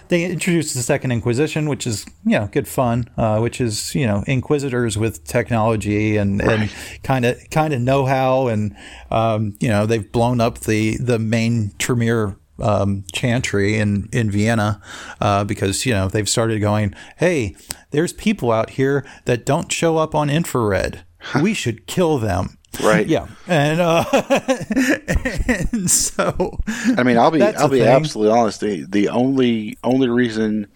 they 0.08 0.25
introduced 0.25 0.75
the 0.75 0.82
Second 0.82 1.12
Inquisition, 1.12 1.68
which 1.68 1.86
is 1.86 2.06
you 2.25 2.38
know 2.38 2.48
good 2.52 2.68
fun, 2.68 3.08
uh, 3.16 3.38
which 3.38 3.60
is 3.60 3.94
you 3.94 4.06
know 4.06 4.25
inquisitors 4.26 4.96
with 4.96 5.25
technology 5.25 6.16
and 6.16 6.40
and 6.40 6.70
kind 7.02 7.25
of 7.25 7.38
kind 7.50 7.72
of 7.72 7.80
know 7.80 8.06
how, 8.06 8.48
and 8.48 8.76
um, 9.10 9.56
you 9.60 9.68
know 9.68 9.86
they've 9.86 10.10
blown 10.10 10.40
up 10.40 10.60
the 10.60 10.96
the 10.98 11.18
main 11.18 11.72
Tremere 11.78 12.36
um, 12.60 13.04
chantry 13.12 13.78
in 13.78 14.08
in 14.12 14.30
Vienna 14.30 14.80
uh, 15.20 15.44
because 15.44 15.86
you 15.86 15.92
know 15.92 16.08
they've 16.08 16.28
started 16.28 16.60
going, 16.60 16.94
hey, 17.16 17.56
there's 17.90 18.12
people 18.12 18.52
out 18.52 18.70
here 18.70 19.04
that 19.25 19.44
don't 19.44 19.70
show 19.70 19.96
up 19.96 20.14
on 20.14 20.30
infrared. 20.30 21.04
we 21.42 21.54
should 21.54 21.86
kill 21.86 22.18
them. 22.18 22.55
Right. 22.80 23.06
Yeah. 23.06 23.26
And 23.47 23.80
uh, 23.80 24.04
and 25.73 25.90
so 25.90 26.59
I 26.97 27.02
mean, 27.02 27.18
I'll 27.18 27.30
be 27.30 27.42
I'll 27.42 27.68
be 27.68 27.80
thing. 27.80 27.88
absolutely 27.88 28.38
honest. 28.38 28.61
The 28.61 28.85
the 28.88 29.09
only 29.09 29.78
only 29.85 30.09
reason 30.09 30.66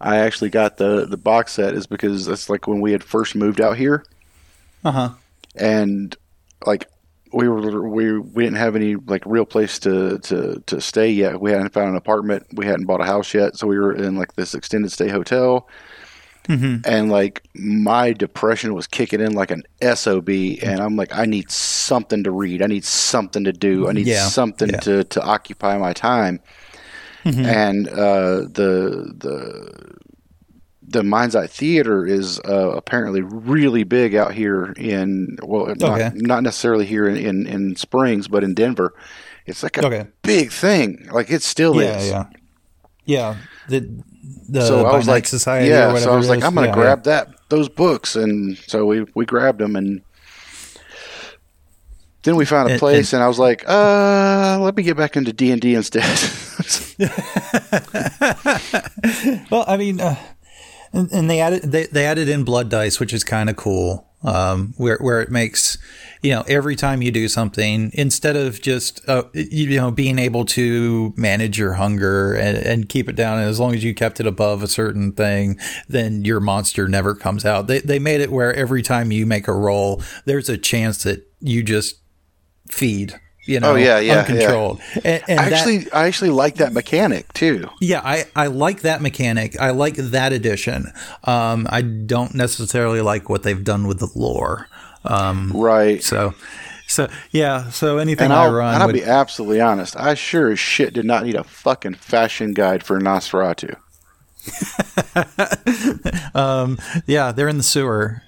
I 0.00 0.18
actually 0.18 0.50
got 0.50 0.76
the 0.76 1.06
the 1.06 1.16
box 1.16 1.52
set 1.52 1.74
is 1.74 1.86
because 1.86 2.26
that's 2.26 2.48
like 2.48 2.66
when 2.66 2.80
we 2.80 2.92
had 2.92 3.02
first 3.04 3.34
moved 3.34 3.60
out 3.60 3.76
here. 3.76 4.04
Uh 4.84 4.92
huh. 4.92 5.10
And 5.54 6.16
like 6.66 6.88
we 7.32 7.48
were 7.48 7.88
we 7.88 8.18
we 8.18 8.44
didn't 8.44 8.58
have 8.58 8.76
any 8.76 8.96
like 8.96 9.22
real 9.26 9.46
place 9.46 9.78
to 9.80 10.18
to 10.20 10.62
to 10.66 10.80
stay 10.80 11.10
yet. 11.10 11.40
We 11.40 11.50
hadn't 11.50 11.72
found 11.72 11.90
an 11.90 11.96
apartment. 11.96 12.46
We 12.54 12.66
hadn't 12.66 12.86
bought 12.86 13.00
a 13.00 13.04
house 13.04 13.34
yet, 13.34 13.56
so 13.56 13.66
we 13.66 13.78
were 13.78 13.94
in 13.94 14.16
like 14.16 14.34
this 14.34 14.54
extended 14.54 14.92
stay 14.92 15.08
hotel. 15.08 15.68
Mm-hmm. 16.48 16.82
And 16.84 17.10
like 17.10 17.42
my 17.54 18.12
depression 18.12 18.74
was 18.74 18.86
kicking 18.86 19.20
in 19.20 19.32
like 19.32 19.50
an 19.50 19.62
sob, 19.94 20.28
and 20.28 20.80
I'm 20.80 20.96
like, 20.96 21.14
I 21.14 21.24
need 21.24 21.50
something 21.50 22.24
to 22.24 22.30
read. 22.30 22.62
I 22.62 22.66
need 22.66 22.84
something 22.84 23.44
to 23.44 23.52
do. 23.52 23.88
I 23.88 23.92
need 23.92 24.06
yeah. 24.06 24.26
something 24.26 24.70
yeah. 24.70 24.80
to 24.80 25.04
to 25.04 25.22
occupy 25.22 25.76
my 25.78 25.92
time. 25.92 26.40
Mm-hmm. 27.24 27.44
And 27.44 27.88
uh, 27.88 28.42
the 28.42 29.12
the 29.16 29.96
the 30.88 31.02
Mind's 31.02 31.34
Eye 31.34 31.48
Theater 31.48 32.06
is 32.06 32.40
uh, 32.40 32.70
apparently 32.70 33.20
really 33.20 33.82
big 33.82 34.14
out 34.14 34.32
here 34.32 34.72
in 34.76 35.36
well, 35.42 35.70
okay. 35.70 35.84
not, 35.84 36.14
not, 36.14 36.42
necessarily 36.44 36.86
here 36.86 37.08
in, 37.08 37.16
in, 37.16 37.46
in, 37.46 37.76
Springs, 37.76 38.28
but 38.28 38.44
in 38.44 38.54
Denver. 38.54 38.94
It's 39.46 39.62
like 39.62 39.76
a 39.78 39.86
okay. 39.86 40.06
big 40.22 40.52
thing. 40.52 41.08
Like 41.10 41.30
it 41.30 41.42
still 41.42 41.80
yeah, 41.82 41.98
is. 41.98 42.08
Yeah, 42.08 42.26
yeah. 43.04 43.36
The 43.68 44.02
the 44.48 44.66
so 44.66 44.86
I 44.86 44.96
was 44.96 45.08
like, 45.08 45.26
Society. 45.26 45.68
Yeah, 45.68 45.94
so 45.96 46.12
I 46.12 46.16
was 46.16 46.28
like, 46.28 46.42
I'm 46.42 46.54
going 46.54 46.70
to 46.70 46.70
yeah, 46.70 46.74
grab 46.74 47.06
yeah. 47.06 47.22
that 47.22 47.48
those 47.48 47.68
books, 47.68 48.16
and 48.16 48.56
so 48.58 48.86
we 48.86 49.06
we 49.14 49.26
grabbed 49.26 49.58
them, 49.58 49.76
and 49.76 50.02
then 52.22 52.36
we 52.36 52.44
found 52.44 52.70
a 52.70 52.78
place, 52.78 53.12
and, 53.12 53.18
and, 53.18 53.20
and 53.20 53.24
I 53.24 53.28
was 53.28 53.38
like, 53.38 53.64
uh, 53.68 54.58
let 54.60 54.76
me 54.76 54.82
get 54.82 54.96
back 54.96 55.16
into 55.16 55.32
D 55.32 55.52
and 55.52 55.60
D 55.60 55.74
instead. 55.74 56.02
well, 59.50 59.64
I 59.66 59.76
mean. 59.76 60.00
Uh, 60.00 60.16
and, 60.92 61.12
and 61.12 61.28
they 61.28 61.40
added 61.40 61.62
they, 61.62 61.86
they 61.86 62.06
added 62.06 62.28
in 62.28 62.44
blood 62.44 62.70
dice, 62.70 62.98
which 62.98 63.12
is 63.12 63.22
kind 63.22 63.50
of 63.50 63.56
cool. 63.56 64.05
Um, 64.22 64.74
where 64.76 64.98
where 64.98 65.20
it 65.20 65.30
makes 65.30 65.78
you 66.22 66.32
know 66.32 66.42
every 66.48 66.74
time 66.74 67.02
you 67.02 67.12
do 67.12 67.28
something, 67.28 67.90
instead 67.92 68.34
of 68.34 68.60
just 68.60 69.06
uh, 69.08 69.24
you 69.34 69.78
know 69.78 69.90
being 69.90 70.18
able 70.18 70.44
to 70.46 71.12
manage 71.16 71.58
your 71.58 71.74
hunger 71.74 72.34
and, 72.34 72.58
and 72.58 72.88
keep 72.88 73.08
it 73.08 73.14
down, 73.14 73.38
and 73.38 73.48
as 73.48 73.60
long 73.60 73.74
as 73.74 73.84
you 73.84 73.94
kept 73.94 74.18
it 74.18 74.26
above 74.26 74.62
a 74.62 74.68
certain 74.68 75.12
thing, 75.12 75.58
then 75.88 76.24
your 76.24 76.40
monster 76.40 76.88
never 76.88 77.14
comes 77.14 77.44
out. 77.44 77.66
They 77.66 77.80
they 77.80 77.98
made 77.98 78.20
it 78.20 78.32
where 78.32 78.54
every 78.54 78.82
time 78.82 79.12
you 79.12 79.26
make 79.26 79.48
a 79.48 79.54
roll, 79.54 80.02
there's 80.24 80.48
a 80.48 80.58
chance 80.58 81.02
that 81.04 81.26
you 81.40 81.62
just 81.62 81.96
feed 82.70 83.20
you 83.46 83.60
know, 83.60 83.72
oh, 83.72 83.74
yeah, 83.76 83.98
yeah, 83.98 84.20
uncontrolled. 84.20 84.80
Yeah. 84.96 85.00
And, 85.04 85.24
and 85.28 85.40
I 85.40 85.50
actually, 85.50 85.78
that, 85.78 85.94
I 85.94 86.06
actually 86.06 86.30
like 86.30 86.56
that 86.56 86.72
mechanic 86.72 87.32
too. 87.32 87.68
Yeah, 87.80 88.00
I, 88.04 88.24
I 88.34 88.48
like 88.48 88.82
that 88.82 89.00
mechanic. 89.00 89.58
I 89.58 89.70
like 89.70 89.96
that 89.96 90.32
addition. 90.32 90.92
Um, 91.24 91.66
I 91.70 91.82
don't 91.82 92.34
necessarily 92.34 93.00
like 93.00 93.28
what 93.28 93.42
they've 93.42 93.62
done 93.62 93.86
with 93.86 94.00
the 94.00 94.10
lore. 94.14 94.68
Um, 95.04 95.52
right. 95.54 96.02
So, 96.02 96.34
so 96.86 97.08
yeah. 97.30 97.70
So 97.70 97.98
anything 97.98 98.30
I 98.30 98.48
run, 98.48 98.74
and 98.74 98.82
I'll 98.82 98.88
would, 98.88 98.94
be 98.94 99.04
absolutely 99.04 99.60
honest. 99.60 99.96
I 99.96 100.14
sure 100.14 100.50
as 100.50 100.58
shit 100.58 100.94
did 100.94 101.04
not 101.04 101.24
need 101.24 101.36
a 101.36 101.44
fucking 101.44 101.94
fashion 101.94 102.52
guide 102.52 102.82
for 102.82 103.00
Nosferatu. 103.00 103.76
um, 106.34 106.78
yeah, 107.06 107.32
they're 107.32 107.48
in 107.48 107.56
the 107.56 107.62
sewer 107.62 108.22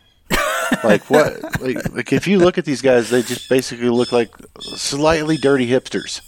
like 0.84 1.08
what? 1.10 1.60
Like, 1.60 1.92
like 1.94 2.12
if 2.12 2.26
you 2.26 2.38
look 2.38 2.58
at 2.58 2.64
these 2.64 2.82
guys, 2.82 3.10
they 3.10 3.22
just 3.22 3.48
basically 3.48 3.88
look 3.88 4.12
like 4.12 4.30
slightly 4.60 5.36
dirty 5.36 5.66
hipsters. 5.68 6.20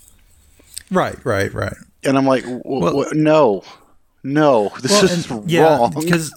Right, 0.90 1.16
right, 1.25 1.52
right. 1.54 1.75
And 2.04 2.16
I'm 2.16 2.26
like, 2.26 2.42
w- 2.44 2.62
w- 2.64 3.14
no, 3.14 3.62
no, 4.25 4.70
this 4.82 4.90
Well, 4.92 5.04
is 5.04 5.30
and- 5.30 5.50
yeah, 5.50 5.76
wrong. 5.78 5.92
because 5.99 6.32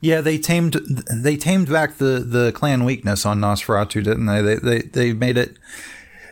yeah, 0.00 0.20
they 0.20 0.38
tamed 0.38 0.74
they 1.12 1.36
tamed 1.36 1.70
back 1.70 1.96
the 1.98 2.20
the 2.20 2.52
clan 2.52 2.84
weakness 2.84 3.24
on 3.26 3.40
Nosferatu, 3.40 4.04
didn't 4.04 4.26
they? 4.26 4.42
They 4.42 4.56
they, 4.56 4.78
they 4.82 5.12
made 5.12 5.38
it 5.38 5.56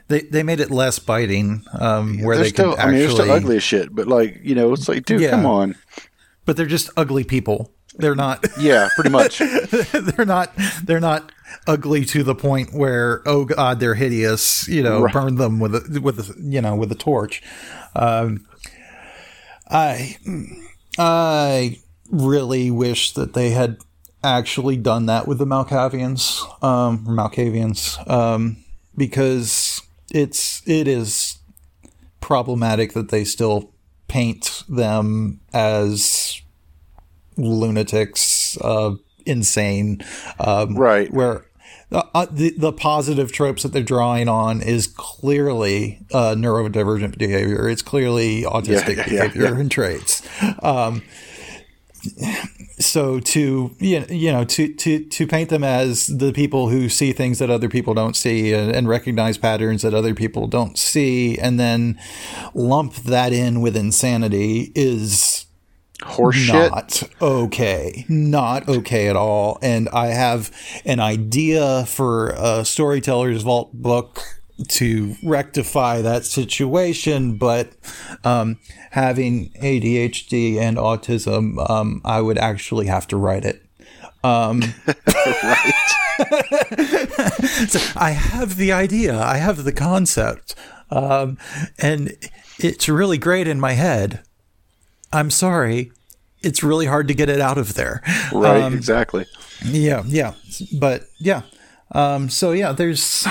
they 0.09 0.21
they 0.21 0.43
made 0.43 0.61
it 0.61 0.71
less 0.71 0.99
biting, 0.99 1.65
um, 1.79 2.21
where 2.23 2.37
they're 2.37 2.45
they 2.45 2.51
still, 2.51 2.73
could 2.73 2.81
I 2.81 2.87
mean, 2.91 2.99
they're 2.99 3.11
still 3.11 3.31
ugly 3.31 3.57
as 3.57 3.63
shit, 3.63 3.95
but 3.95 4.07
like, 4.07 4.39
you 4.43 4.55
know, 4.55 4.73
it's 4.73 4.89
like, 4.89 5.05
dude, 5.07 5.21
Yeah. 5.23 5.31
come 5.31 5.47
on. 5.47 5.75
but 6.45 6.57
they're 6.57 6.67
just 6.67 6.91
ugly 6.97 7.25
people. 7.25 7.73
They're 7.97 8.15
not. 8.15 8.45
Yeah, 8.59 8.89
pretty 8.95 9.11
much. 9.11 9.39
they're 9.93 10.25
not. 10.27 10.53
They're 10.85 11.01
not 11.01 11.31
ugly 11.67 12.05
to 12.07 12.23
the 12.23 12.35
point 12.35 12.73
where 12.73 13.23
oh 13.27 13.45
god 13.45 13.79
they're 13.81 13.95
hideous. 13.95 14.67
You 14.69 14.83
know, 14.83 15.03
Right. 15.03 15.13
burn 15.13 15.37
them 15.37 15.61
with 15.61 15.75
a 15.75 16.01
with 16.01 16.19
a, 16.19 16.35
you 16.41 16.61
know 16.63 16.75
with 16.75 16.91
a 16.93 16.95
torch. 16.97 17.43
Um, 17.95 18.47
I 19.71 20.17
I 20.99 21.79
really 22.11 22.71
wish 22.71 23.13
that 23.13 23.35
they 23.35 23.51
had 23.51 23.79
actually 24.25 24.77
done 24.77 25.07
that 25.07 25.27
with 25.27 25.39
the 25.39 25.47
Malkavians, 25.47 26.43
um, 26.63 27.05
Malkavians, 27.07 28.09
um, 28.11 28.57
because 28.97 29.83
it's 30.11 30.63
it 30.67 30.87
is 30.89 31.39
problematic 32.21 32.93
that 32.93 33.09
they 33.11 33.25
still 33.25 33.73
paint 34.09 34.63
them 34.69 35.41
as 35.53 36.22
lunatics, 37.37 38.57
uh, 38.61 38.95
insane, 39.27 40.05
um, 40.39 40.77
Right. 40.77 41.13
Where 41.13 41.47
uh, 41.93 42.03
uh, 42.15 42.27
the 42.31 42.55
the 42.57 42.73
positive 42.73 43.33
tropes 43.33 43.63
that 43.63 43.73
they're 43.73 43.83
drawing 43.83 44.29
on 44.29 44.63
is 44.63 44.87
clearly 44.87 46.01
uh, 46.13 46.35
neurodivergent 46.35 47.19
behavior. 47.19 47.69
It's 47.69 47.83
clearly 47.83 48.43
autistic 48.43 48.97
yeah, 48.97 49.05
yeah, 49.09 49.27
behavior 49.29 49.55
and 49.61 49.71
traits. 49.71 50.27
Um, 50.63 51.03
so 52.79 53.21
to 53.21 53.75
you 53.79 54.05
you 54.09 54.33
know 54.33 54.45
to, 54.45 54.75
to 54.75 55.05
to 55.05 55.27
paint 55.27 55.51
them 55.51 55.63
as 55.63 56.07
the 56.07 56.33
people 56.33 56.69
who 56.69 56.89
see 56.89 57.13
things 57.13 57.39
that 57.39 57.51
other 57.51 57.69
people 57.69 57.95
don't 57.95 58.17
see 58.17 58.53
and, 58.53 58.75
and 58.75 58.89
recognize 58.89 59.39
patterns 59.39 59.83
that 59.83 59.95
other 59.95 60.15
people 60.15 60.49
don't 60.49 60.77
see 60.77 61.39
and 61.39 61.61
then 61.61 61.99
lump 62.55 62.95
that 62.95 63.33
in 63.33 63.61
with 63.61 63.77
insanity 63.77 64.73
is 64.75 65.47
Horseshit. 66.03 66.71
not 66.71 67.03
okay. 67.21 68.05
Not 68.09 68.69
okay 68.69 69.09
at 69.09 69.17
all. 69.17 69.59
And 69.63 69.89
I 69.91 70.09
have 70.09 70.51
an 70.85 71.01
idea 71.01 71.87
for 71.87 72.31
a 72.31 72.65
storyteller's 72.65 73.43
vault 73.43 73.73
book 73.73 74.21
to 74.69 75.17
rectify 75.23 76.03
that 76.03 76.25
situation, 76.25 77.37
but 77.37 77.73
um, 78.25 78.59
having 78.91 79.51
ADHD 79.63 80.59
and 80.59 80.77
autism, 80.77 81.69
um, 81.71 82.01
I 82.05 82.21
would 82.21 82.39
actually 82.39 82.87
have 82.87 83.07
to 83.09 83.17
write 83.17 83.45
it. 83.45 83.63
Um, 84.25 84.63
so 87.69 87.81
I 87.97 88.11
have 88.11 88.57
the 88.57 88.73
idea, 88.73 89.19
I 89.19 89.39
have 89.39 89.65
the 89.65 89.73
concept, 89.73 90.55
um, 90.91 91.39
and 91.79 92.17
it's 92.59 92.89
really 92.89 93.19
great 93.19 93.49
in 93.49 93.59
my 93.59 93.73
head. 93.73 94.23
I'm 95.13 95.31
sorry. 95.31 95.93
It's 96.43 96.63
really 96.63 96.87
hard 96.87 97.09
to 97.09 97.15
get 97.15 97.29
it 97.29 97.41
out 97.41 97.59
of 97.59 97.75
there. 97.75 98.03
Right, 98.33 98.63
Um, 98.63 98.75
exactly. 98.75 99.27
yeah, 99.65 100.03
yeah. 100.07 100.35
But 100.79 101.05
yeah. 101.19 101.43
Um, 101.93 102.29
so 102.31 102.53
yeah, 102.53 102.73
there's, 102.73 103.25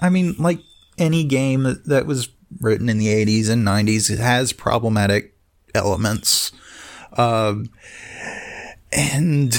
I 0.00 0.08
mean, 0.10 0.36
like 0.38 0.60
any 0.98 1.24
game 1.24 1.64
that, 1.86 2.06
was 2.06 2.28
written 2.60 2.88
in 2.88 2.98
the 2.98 3.08
80s 3.08 3.50
and 3.50 3.66
90s, 3.66 4.10
it 4.10 4.18
has 4.18 4.52
problematic 4.52 5.36
elements. 5.74 6.52
Um, 7.16 7.68
and 8.92 9.54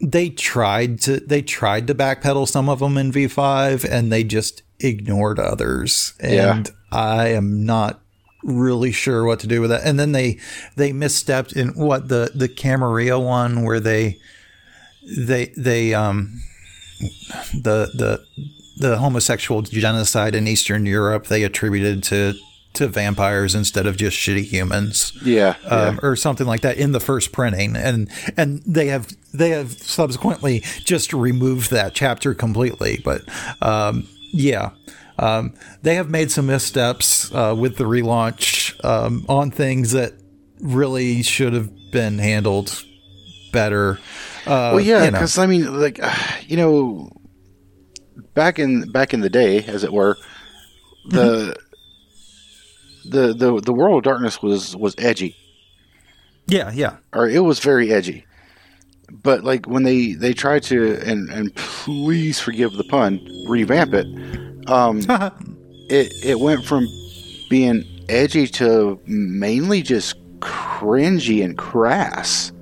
they 0.00 0.28
tried 0.30 1.00
to, 1.02 1.20
they 1.20 1.42
tried 1.42 1.86
to 1.86 1.94
backpedal 1.94 2.48
some 2.48 2.68
of 2.68 2.80
them 2.80 2.96
in 2.98 3.12
V5 3.12 3.88
and 3.88 4.12
they 4.12 4.24
just 4.24 4.62
ignored 4.80 5.38
others. 5.38 6.14
Yeah. 6.22 6.56
And 6.56 6.70
I 6.90 7.28
am 7.28 7.64
not 7.64 8.00
really 8.42 8.92
sure 8.92 9.24
what 9.24 9.40
to 9.40 9.46
do 9.46 9.60
with 9.60 9.70
that. 9.70 9.84
And 9.84 9.98
then 9.98 10.12
they, 10.12 10.38
they 10.76 10.92
misstepped 10.92 11.54
in 11.56 11.68
what 11.70 12.08
the, 12.08 12.30
the 12.34 12.48
Camarilla 12.48 13.20
one 13.20 13.62
where 13.64 13.80
they, 13.80 14.18
they 15.04 15.46
they 15.56 15.94
um 15.94 16.40
the 17.52 17.90
the 17.94 18.24
the 18.78 18.98
homosexual 18.98 19.62
genocide 19.62 20.34
in 20.36 20.46
Eastern 20.46 20.86
Europe 20.86 21.26
they 21.26 21.42
attributed 21.42 22.04
to 22.04 22.34
to 22.74 22.86
vampires 22.86 23.54
instead 23.54 23.86
of 23.86 23.96
just 23.96 24.16
shitty 24.16 24.44
humans 24.44 25.12
Yeah, 25.24 25.56
um, 25.68 25.94
yeah. 25.96 26.00
or 26.02 26.14
something 26.16 26.46
like 26.46 26.60
that 26.62 26.76
in 26.78 26.92
the 26.92 27.00
first 27.00 27.32
printing 27.32 27.76
and 27.76 28.08
and 28.36 28.62
they 28.64 28.86
have 28.86 29.08
they 29.34 29.50
have 29.50 29.72
subsequently 29.72 30.60
just 30.84 31.12
removed 31.12 31.70
that 31.72 31.94
chapter 31.94 32.32
completely 32.32 33.00
but 33.04 33.22
um, 33.60 34.06
yeah 34.32 34.70
um, 35.22 35.54
they 35.82 35.94
have 35.94 36.10
made 36.10 36.30
some 36.30 36.46
missteps 36.46 37.32
uh, 37.32 37.54
with 37.56 37.76
the 37.76 37.84
relaunch 37.84 38.82
um, 38.84 39.24
on 39.28 39.50
things 39.50 39.92
that 39.92 40.12
really 40.60 41.22
should 41.22 41.52
have 41.52 41.70
been 41.92 42.18
handled 42.18 42.84
better 43.52 43.98
uh, 44.46 44.74
Well, 44.74 44.80
yeah, 44.80 45.04
you 45.04 45.10
know. 45.10 45.18
because 45.18 45.38
I 45.38 45.46
mean, 45.46 45.78
like, 45.80 46.00
you 46.46 46.56
know, 46.56 47.10
back 48.34 48.58
in 48.58 48.90
back 48.90 49.14
in 49.14 49.20
the 49.20 49.30
day, 49.30 49.64
as 49.64 49.84
it 49.84 49.92
were, 49.92 50.16
the 51.08 51.54
the 53.04 53.32
the 53.34 53.60
the 53.60 53.72
world 53.72 53.98
of 53.98 54.04
darkness 54.04 54.42
was 54.42 54.76
was 54.76 54.94
edgy, 54.98 55.36
yeah 56.46 56.70
yeah 56.72 56.96
or 57.12 57.28
it 57.28 57.40
was 57.40 57.58
very 57.60 57.92
edgy. 57.92 58.24
But 59.10 59.44
like 59.44 59.66
when 59.66 59.82
they 59.82 60.12
they 60.12 60.32
tried 60.32 60.62
to 60.64 60.98
and 61.04 61.28
and 61.28 61.54
please 61.54 62.40
forgive 62.40 62.72
the 62.72 62.84
pun, 62.84 63.20
revamp 63.46 63.92
it, 63.94 64.06
um, 64.66 64.98
it 65.88 66.12
it 66.24 66.40
went 66.40 66.64
from 66.64 66.86
being 67.48 67.84
edgy 68.08 68.46
to 68.46 69.00
mainly 69.06 69.82
just 69.82 70.16
cringy 70.40 71.44
and 71.44 71.56
crass. 71.56 72.52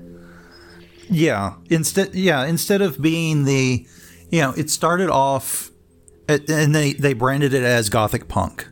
Yeah. 1.09 1.55
Instead, 1.69 2.15
yeah. 2.15 2.45
Instead 2.45 2.83
of 2.83 3.01
being 3.01 3.45
the, 3.45 3.87
you 4.31 4.41
know, 4.41 4.53
it 4.53 4.71
started 4.71 5.11
off, 5.11 5.71
at, 6.29 6.49
and 6.49 6.75
they 6.75 6.93
they 6.93 7.13
branded 7.13 7.53
it 7.55 7.65
as 7.65 7.89
gothic 7.89 8.29
punk. 8.29 8.69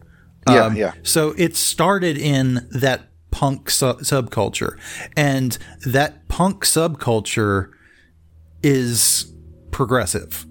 Yeah, 0.49 0.73
yeah. 0.73 0.93
So 1.03 1.35
it 1.37 1.57
started 1.57 2.17
in 2.17 2.67
that 2.71 3.09
punk 3.31 3.69
su- 3.69 3.99
subculture, 4.01 4.79
and 5.15 5.59
that 5.85 6.27
punk 6.29 6.65
subculture 6.65 7.71
is 8.63 9.35
progressive. 9.73 10.47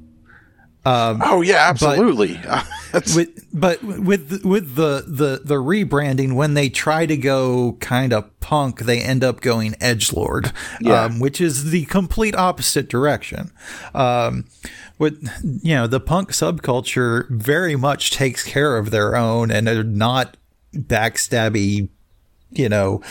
Oh 1.23 1.41
yeah, 1.41 1.67
absolutely. 1.69 2.33
That's- 2.91 3.15
with 3.15 3.45
but 3.53 3.83
with 3.83 4.43
with 4.45 4.75
the 4.75 5.03
the 5.05 5.41
the 5.43 5.55
rebranding 5.55 6.33
when 6.35 6.53
they 6.53 6.69
try 6.69 7.05
to 7.05 7.17
go 7.17 7.73
kind 7.81 8.13
of 8.13 8.39
punk 8.39 8.79
they 8.81 9.01
end 9.01 9.23
up 9.25 9.41
going 9.41 9.75
edge 9.81 10.13
lord 10.13 10.53
Yeah. 10.79 11.03
um, 11.03 11.19
which 11.19 11.41
is 11.41 11.71
the 11.71 11.83
complete 11.85 12.33
opposite 12.33 12.87
direction 12.87 13.51
um 13.93 14.45
with 14.97 15.21
you 15.63 15.75
know 15.75 15.85
the 15.85 15.99
punk 15.99 16.31
subculture 16.31 17.29
very 17.29 17.75
much 17.75 18.11
takes 18.11 18.41
care 18.43 18.77
of 18.77 18.89
their 18.91 19.17
own 19.17 19.51
and 19.51 19.67
are 19.67 19.83
not 19.83 20.37
backstabby 20.73 21.89
you 22.51 22.69
know 22.69 23.01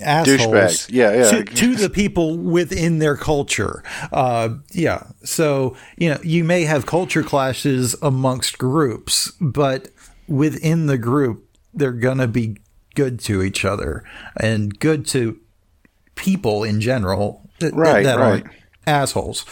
assholes 0.00 0.40
Douchebags. 0.40 0.90
Yeah, 0.90 1.12
yeah. 1.12 1.30
to, 1.30 1.44
to 1.44 1.74
the 1.74 1.90
people 1.90 2.36
within 2.36 2.98
their 2.98 3.16
culture. 3.16 3.82
Uh, 4.12 4.50
yeah. 4.72 5.04
So, 5.24 5.76
you 5.96 6.10
know, 6.10 6.18
you 6.22 6.44
may 6.44 6.62
have 6.62 6.86
culture 6.86 7.22
clashes 7.22 7.94
amongst 8.02 8.58
groups, 8.58 9.32
but 9.40 9.88
within 10.28 10.86
the 10.86 10.98
group, 10.98 11.46
they're 11.74 11.92
going 11.92 12.18
to 12.18 12.28
be 12.28 12.56
good 12.94 13.20
to 13.20 13.42
each 13.42 13.64
other 13.64 14.04
and 14.36 14.78
good 14.78 15.06
to 15.06 15.38
people 16.14 16.64
in 16.64 16.80
general 16.80 17.48
that, 17.60 17.74
Right, 17.74 18.04
that 18.04 18.18
right. 18.18 18.44
Assholes. 18.90 19.44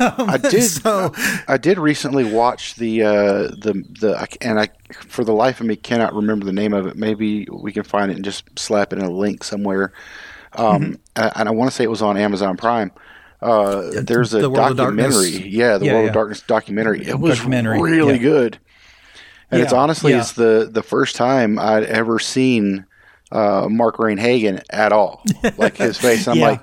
I 0.00 0.38
did. 0.50 0.62
So- 0.62 1.12
I 1.48 1.56
did 1.56 1.78
recently 1.78 2.24
watch 2.24 2.74
the 2.76 3.02
uh, 3.02 3.12
the 3.56 3.84
the 4.00 4.28
and 4.40 4.58
I 4.58 4.68
for 5.06 5.22
the 5.24 5.32
life 5.32 5.60
of 5.60 5.66
me 5.66 5.76
cannot 5.76 6.14
remember 6.14 6.44
the 6.44 6.52
name 6.52 6.72
of 6.72 6.86
it. 6.86 6.96
Maybe 6.96 7.46
we 7.52 7.72
can 7.72 7.82
find 7.84 8.10
it 8.10 8.14
and 8.16 8.24
just 8.24 8.58
slap 8.58 8.92
it 8.92 8.98
in 8.98 9.04
a 9.04 9.10
link 9.10 9.44
somewhere. 9.44 9.92
Um, 10.54 10.82
Mm-hmm. 10.82 10.92
and- 11.40 11.48
I 11.48 11.52
want 11.52 11.70
to 11.70 11.76
say 11.76 11.84
it 11.84 11.90
was 11.90 12.02
on 12.02 12.16
Amazon 12.16 12.56
Prime. 12.56 12.90
Uh, 13.42 13.90
there's 14.02 14.32
a 14.32 14.38
The 14.40 14.50
documentary. 14.50 15.28
Yeah, 15.46 15.76
the 15.78 15.86
Yeah, 15.86 15.92
World 15.92 16.04
yeah. 16.04 16.08
of 16.08 16.14
Darkness 16.14 16.40
documentary. 16.40 17.06
It 17.06 17.18
was 17.18 17.36
Documentary, 17.36 17.80
really 17.80 18.18
good. 18.18 18.58
And 19.50 19.60
it's 19.62 19.72
honestly 19.74 20.12
it's 20.14 20.32
the 20.32 20.68
the 20.72 20.82
first 20.82 21.14
time 21.16 21.58
I'd 21.58 21.84
ever 21.84 22.18
seen 22.18 22.86
uh, 23.30 23.66
Mark 23.70 23.98
Rein-Hagen 23.98 24.62
at 24.70 24.92
all. 24.92 25.22
Like 25.58 25.76
his 25.76 25.98
face. 25.98 26.26
I'm 26.26 26.38
Yeah. 26.38 26.58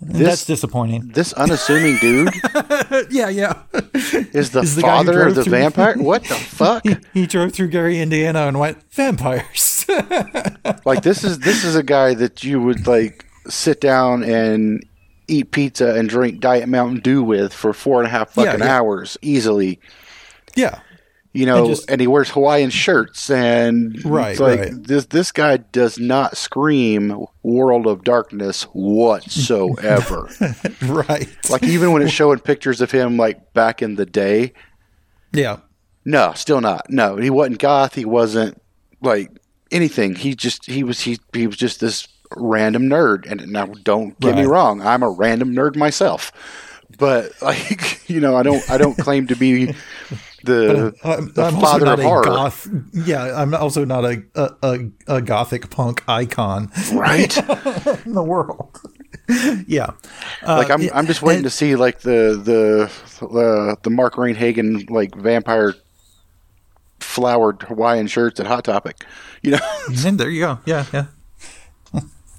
Like 0.00 0.12
That's 0.12 0.24
this 0.24 0.44
disappointing. 0.44 1.08
this 1.14 1.32
unassuming 1.32 1.96
dude 1.98 2.28
yeah, 3.10 3.28
yeah. 3.30 3.62
is 3.94 4.50
the 4.50 4.60
Is 4.60 4.76
the 4.76 4.82
father 4.82 5.26
of 5.26 5.34
the 5.34 5.44
through- 5.44 5.50
vampire. 5.52 5.96
What 5.96 6.22
the 6.24 6.34
fuck? 6.34 6.84
He 7.14 7.26
drove 7.26 7.52
through 7.54 7.68
Gary, 7.68 7.98
Indiana 8.00 8.40
and 8.46 8.58
went, 8.58 8.78
vampires. 8.92 9.86
like 10.84 11.02
this 11.02 11.24
is 11.24 11.38
this 11.40 11.64
is 11.64 11.76
a 11.76 11.82
guy 11.82 12.12
that 12.14 12.44
you 12.44 12.60
would 12.60 12.86
like 12.86 13.24
sit 13.48 13.80
down 13.80 14.22
and 14.24 14.84
eat 15.28 15.50
pizza 15.50 15.94
and 15.94 16.08
drink 16.08 16.40
Diet 16.40 16.68
Mountain 16.68 17.00
Dew 17.00 17.22
with 17.22 17.52
for 17.54 17.72
four 17.72 17.98
and 18.00 18.06
a 18.06 18.10
half 18.10 18.36
Yeah, 18.36 18.44
fucking 18.44 18.60
yeah. 18.60 18.76
hours 18.76 19.16
easily. 19.22 19.80
Yeah. 20.54 20.80
You 21.36 21.46
know, 21.46 21.66
and, 21.66 21.74
just- 21.76 21.90
he 21.90 22.06
wears 22.06 22.30
Hawaiian 22.30 22.70
shirts 22.70 23.28
and 23.30 24.02
Right, 24.04 24.30
it's 24.32 24.40
like 24.40 24.60
right. 24.60 24.72
this 24.82 25.06
this 25.06 25.32
guy 25.32 25.58
does 25.58 25.98
not 25.98 26.36
scream 26.36 27.26
World 27.42 27.86
of 27.86 28.04
Darkness 28.04 28.62
whatsoever. 28.72 30.28
Right. 30.82 31.28
like 31.50 31.62
even 31.64 31.92
when 31.92 32.02
it's 32.02 32.12
showing 32.12 32.38
pictures 32.38 32.80
of 32.80 32.90
him 32.90 33.16
like 33.16 33.52
back 33.54 33.82
in 33.82 33.96
the 33.96 34.06
day, 34.06 34.52
yeah. 35.32 35.58
no, 36.04 36.32
still 36.34 36.60
not. 36.60 36.90
No, 36.90 37.16
he 37.16 37.30
wasn't 37.30 37.58
goth. 37.58 37.94
He 37.94 38.04
wasn't 38.04 38.60
like 39.02 39.30
anything. 39.70 40.14
He 40.14 40.34
just 40.34 40.66
he 40.66 40.82
was 40.84 41.00
he 41.00 41.18
he 41.32 41.46
was 41.46 41.56
just 41.56 41.80
this 41.80 42.08
random 42.36 42.84
nerd. 42.84 43.30
And 43.30 43.46
now, 43.52 43.66
don't 43.66 44.18
get 44.20 44.36
me 44.36 44.44
wrong, 44.44 44.80
I'm 44.80 45.02
a 45.02 45.10
random 45.10 45.54
nerd 45.54 45.76
myself. 45.76 46.32
But 46.98 47.32
like 47.42 48.08
you 48.08 48.20
know, 48.20 48.36
I 48.36 48.42
don't 48.42 48.68
I 48.70 48.78
don't 48.78 48.96
claim 48.96 49.26
to 49.28 49.36
be 49.36 49.74
the 50.44 50.94
I'm, 51.02 51.32
the 51.32 51.42
I'm 51.44 51.60
father 51.60 51.86
of 51.92 52.00
horror, 52.00 52.24
goth. 52.24 52.68
Yeah, 52.92 53.40
I'm 53.40 53.54
also 53.54 53.84
not 53.84 54.04
a 54.04 54.22
a, 54.34 54.50
a, 54.62 54.78
a 55.16 55.22
gothic 55.22 55.70
punk 55.70 56.04
icon 56.08 56.70
right? 56.92 57.36
in 58.06 58.12
the 58.14 58.22
world. 58.24 58.78
yeah, 59.66 59.90
uh, 60.46 60.56
like 60.56 60.70
I'm 60.70 60.82
yeah, 60.82 60.90
I'm 60.94 61.06
just 61.06 61.22
waiting 61.22 61.38
and- 61.38 61.44
to 61.44 61.50
see 61.50 61.74
like 61.74 62.00
the 62.00 62.40
the 62.42 63.26
the 63.26 63.76
the 63.82 63.90
Mark 63.90 64.16
Rein-Hagen 64.16 64.86
like 64.88 65.14
vampire 65.16 65.74
flowered 67.00 67.62
Hawaiian 67.62 68.06
shirts 68.06 68.38
at 68.40 68.46
Hot 68.46 68.64
Topic. 68.64 69.04
You 69.42 69.52
know, 69.52 69.58
And 70.04 70.18
there 70.20 70.30
you 70.30 70.40
go. 70.40 70.58
Yeah, 70.64 70.86
yeah. 70.92 71.06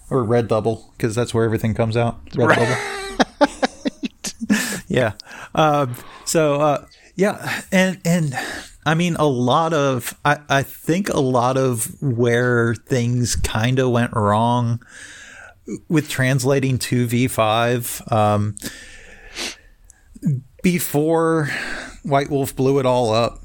or 0.09 0.23
Red 0.23 0.47
Bubble 0.47 0.91
because 0.95 1.13
that's 1.15 1.33
where 1.33 1.43
everything 1.43 1.73
comes 1.73 1.97
out. 1.97 2.19
Red 2.35 2.57
Bubble. 2.57 2.96
Yeah. 4.87 5.13
Um, 5.55 5.95
so 6.25 6.61
uh, 6.61 6.85
yeah, 7.15 7.61
and 7.71 7.99
and 8.05 8.33
I 8.85 8.93
mean 8.95 9.15
a 9.17 9.25
lot 9.27 9.73
of 9.73 10.17
I 10.25 10.39
I 10.49 10.63
think 10.63 11.09
a 11.09 11.19
lot 11.19 11.57
of 11.57 12.01
where 12.01 12.75
things 12.75 13.35
kind 13.35 13.79
of 13.79 13.91
went 13.91 14.13
wrong 14.13 14.81
with 15.89 16.07
translating 16.09 16.77
to 16.79 17.05
V5 17.07 18.09
um, 18.11 18.55
before 20.63 21.49
White 22.03 22.29
Wolf 22.29 22.55
blew 22.55 22.79
it 22.79 22.85
all 22.85 23.13
up. 23.13 23.39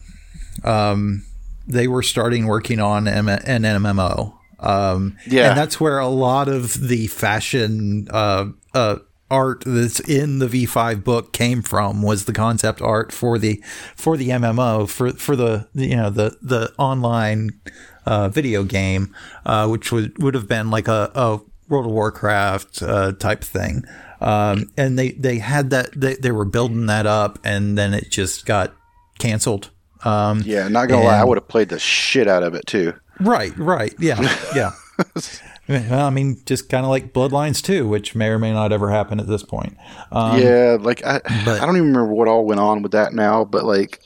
Um, 0.64 1.24
they 1.66 1.88
were 1.88 2.02
starting 2.02 2.46
working 2.46 2.80
on 2.80 3.06
M- 3.08 3.28
an 3.28 3.62
MMO. 3.62 4.34
Um, 4.60 5.16
Yeah. 5.26 5.48
and 5.50 5.58
that's 5.58 5.80
where 5.80 5.98
a 5.98 6.06
lot 6.08 6.48
of 6.48 6.74
the 6.88 7.08
fashion 7.08 8.06
uh, 8.10 8.46
uh, 8.74 8.98
art 9.32 9.64
that's 9.66 9.98
in 10.00 10.38
the 10.38 10.46
V5 10.46 11.02
book 11.02 11.32
came 11.32 11.62
from 11.62 12.02
was 12.02 12.26
the 12.26 12.32
concept 12.32 12.82
art 12.82 13.12
for 13.12 13.38
the 13.38 13.62
for 13.96 14.16
the 14.16 14.28
MMO 14.28 14.88
for 14.88 15.12
for 15.12 15.34
the 15.34 15.66
you 15.74 15.96
know 15.96 16.10
the 16.10 16.36
the 16.42 16.72
online 16.78 17.60
uh, 18.06 18.28
video 18.28 18.64
game, 18.64 19.14
uh, 19.46 19.66
which 19.68 19.90
would 19.90 20.22
would 20.22 20.34
have 20.34 20.46
been 20.46 20.70
like 20.70 20.88
a, 20.88 21.10
a 21.14 21.40
World 21.68 21.86
of 21.86 21.92
Warcraft 21.92 22.82
uh, 22.82 23.12
type 23.12 23.42
thing. 23.42 23.84
Um, 24.20 24.70
and 24.76 24.98
they 24.98 25.12
they 25.12 25.38
had 25.38 25.70
that 25.70 25.90
they, 25.98 26.14
they 26.14 26.30
were 26.30 26.44
building 26.44 26.86
that 26.86 27.06
up, 27.06 27.38
and 27.42 27.76
then 27.76 27.94
it 27.94 28.10
just 28.10 28.46
got 28.46 28.74
canceled. 29.18 29.70
Um, 30.04 30.42
yeah. 30.44 30.68
Not 30.68 30.88
gonna 30.88 31.04
lie, 31.04 31.18
I 31.18 31.24
would 31.24 31.38
have 31.38 31.48
played 31.48 31.68
the 31.68 31.78
shit 31.78 32.28
out 32.28 32.42
of 32.42 32.54
it 32.54 32.66
too. 32.66 32.94
Right, 33.20 33.56
right. 33.56 33.94
Yeah, 33.98 34.20
yeah. 34.54 34.72
well, 35.68 36.06
I 36.06 36.10
mean, 36.10 36.40
just 36.46 36.68
kind 36.68 36.84
of 36.84 36.90
like 36.90 37.12
Bloodlines 37.12 37.62
2, 37.62 37.88
which 37.88 38.14
may 38.14 38.28
or 38.28 38.38
may 38.38 38.52
not 38.52 38.72
ever 38.72 38.90
happen 38.90 39.20
at 39.20 39.26
this 39.26 39.42
point. 39.42 39.76
Um, 40.10 40.40
yeah, 40.40 40.76
like 40.80 41.04
I, 41.04 41.20
but- 41.44 41.60
I 41.60 41.66
don't 41.66 41.76
even 41.76 41.88
remember 41.94 42.12
what 42.12 42.28
all 42.28 42.44
went 42.44 42.60
on 42.60 42.82
with 42.82 42.92
that 42.92 43.12
now, 43.14 43.44
but 43.44 43.64
like 43.64 44.02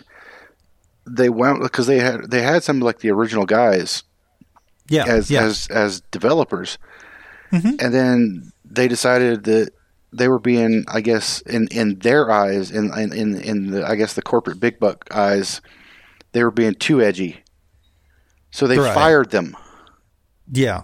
they 1.07 1.29
went 1.31 1.63
because 1.63 1.87
they 1.87 1.99
had 1.99 2.31
they 2.31 2.43
had 2.43 2.63
some 2.65 2.81
like 2.81 2.99
the 2.99 3.11
original 3.11 3.47
guys 3.47 4.03
yeah, 4.89 5.05
as 5.07 5.31
yeah. 5.31 5.45
as 5.45 5.67
as 5.69 6.01
developers, 6.11 6.79
Mhm. 7.53 7.81
and 7.83 7.95
then 7.95 8.53
they 8.65 8.89
decided 8.89 9.45
that 9.45 9.71
they 10.13 10.29
were 10.29 10.39
being, 10.39 10.85
I 10.89 11.01
guess, 11.01 11.41
in 11.43 11.69
in 11.69 11.99
their 12.01 12.31
eyes, 12.31 12.71
in 12.71 12.93
in 12.99 13.13
in, 13.13 13.41
in 13.41 13.71
the 13.71 13.87
I 13.89 13.95
guess 13.97 14.15
the 14.15 14.23
corporate 14.23 14.61
big 14.61 14.79
buck 14.81 15.05
eyes, 15.15 15.61
they 16.33 16.43
were 16.45 16.51
being 16.51 16.75
too 16.75 17.01
edgy, 17.01 17.43
so 18.51 18.67
they 18.67 18.79
Right. 18.79 18.95
fired 18.95 19.31
them. 19.31 19.57
yeah. 20.53 20.83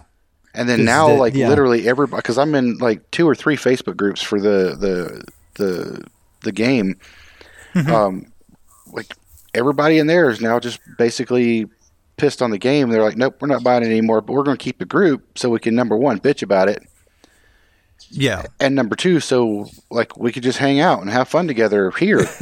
And 0.53 0.69
then 0.69 0.85
now, 0.85 1.07
the- 1.09 1.13
like 1.15 1.33
yeah. 1.33 1.49
literally 1.49 1.87
everybody, 1.87 2.19
because 2.21 2.37
I'm 2.37 2.53
in 2.55 2.77
like 2.77 3.09
two 3.11 3.27
or 3.27 3.35
three 3.35 3.55
Facebook 3.57 3.97
groups 3.97 4.21
for 4.21 4.39
the 4.39 4.75
the 4.77 5.23
the 5.55 6.03
the 6.41 6.51
game. 6.51 6.99
Mm-hmm. 7.73 7.91
Um, 7.91 8.31
like 8.91 9.15
everybody 9.55 9.97
in 9.97 10.07
there 10.07 10.29
is 10.29 10.41
now 10.41 10.59
just 10.59 10.79
basically 10.97 11.67
pissed 12.17 12.41
on 12.43 12.51
the 12.51 12.59
game. 12.59 12.89
They're 12.89 13.01
like, 13.03 13.17
nope, 13.17 13.37
we're 13.41 13.47
not 13.47 13.63
buying 13.63 13.81
it 13.83 13.87
anymore. 13.87 14.21
But 14.21 14.33
we're 14.33 14.43
going 14.43 14.57
to 14.57 14.63
keep 14.63 14.77
the 14.77 14.85
group 14.85 15.37
so 15.39 15.49
we 15.49 15.59
can 15.59 15.73
number 15.73 15.97
one 15.97 16.19
bitch 16.19 16.43
about 16.43 16.69
it, 16.69 16.83
Yeah. 18.11 18.43
and 18.59 18.75
number 18.75 18.95
two, 18.95 19.19
so 19.19 19.67
like 19.89 20.15
we 20.17 20.31
could 20.31 20.43
just 20.43 20.59
hang 20.59 20.79
out 20.79 21.01
and 21.01 21.09
have 21.09 21.27
fun 21.27 21.47
together 21.47 21.89
here. 21.91 22.27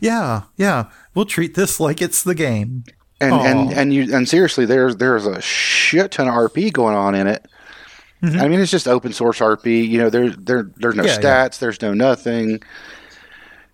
Yeah, 0.00 0.42
yeah. 0.56 0.86
We'll 1.14 1.26
treat 1.26 1.54
this 1.54 1.78
like 1.78 2.02
it's 2.02 2.24
the 2.24 2.34
game. 2.34 2.82
And 3.22 3.34
and 3.34 3.72
and 3.72 3.94
you 3.94 4.14
and 4.14 4.28
seriously, 4.28 4.66
there's 4.66 4.96
there's 4.96 5.26
a 5.26 5.40
shit 5.40 6.12
ton 6.12 6.28
of 6.28 6.34
RP 6.34 6.72
going 6.72 6.94
on 6.96 7.14
in 7.14 7.26
it. 7.26 7.46
I 8.24 8.46
mean, 8.46 8.60
it's 8.60 8.70
just 8.70 8.86
open 8.86 9.12
source 9.12 9.40
RP. 9.40 9.88
You 9.88 9.98
know, 9.98 10.08
there 10.10 10.30
there 10.30 10.70
there's 10.76 10.94
no 10.94 11.02
Mm-hmm. 11.02 11.22
Yeah, 11.22 11.48
stats, 11.48 11.58
there's 11.58 11.82
no 11.82 11.92
nothing. 11.92 12.62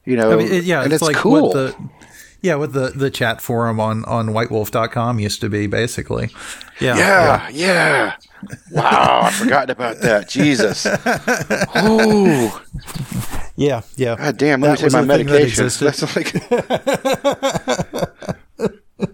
You 0.07 0.17
know, 0.17 0.33
I 0.33 0.37
mean, 0.37 0.51
it, 0.51 0.65
yeah, 0.65 0.83
and 0.83 0.93
it's, 0.93 1.03
it's, 1.03 1.09
like 1.09 1.17
cool. 1.17 1.53
the 1.53 1.77
yeah, 2.41 2.55
what 2.55 2.73
the 2.73 2.93
the 2.95 3.11
chat 3.11 3.43
forum 3.43 3.79
on 3.79 4.05
on 4.07 4.29
whitewolf.com 4.29 5.19
used 5.19 5.41
to 5.43 5.51
be 5.51 5.67
basically. 5.67 6.31
Yeah. 6.81 6.97
yeah, 6.97 7.49
yeah. 7.51 8.17
Wow, 8.71 9.21
I 9.25 9.31
forgot 9.33 9.69
about 9.69 9.99
that. 10.01 10.29
Jesus. 10.29 10.87
Ooh, 11.85 12.51
Yeah, 13.57 13.83
yeah. 13.97 14.15
God 14.15 14.37
damn, 14.39 14.61
let 14.61 14.79
That 14.79 14.85
me 14.85 14.89
take 14.89 14.93
my 14.93 15.17
thing 15.17 15.27
that 15.27 15.33
medication. 15.33 15.65
That's 15.85 16.17
like 16.17 16.33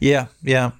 Yeah, 0.00 0.26
yeah. 0.42 0.72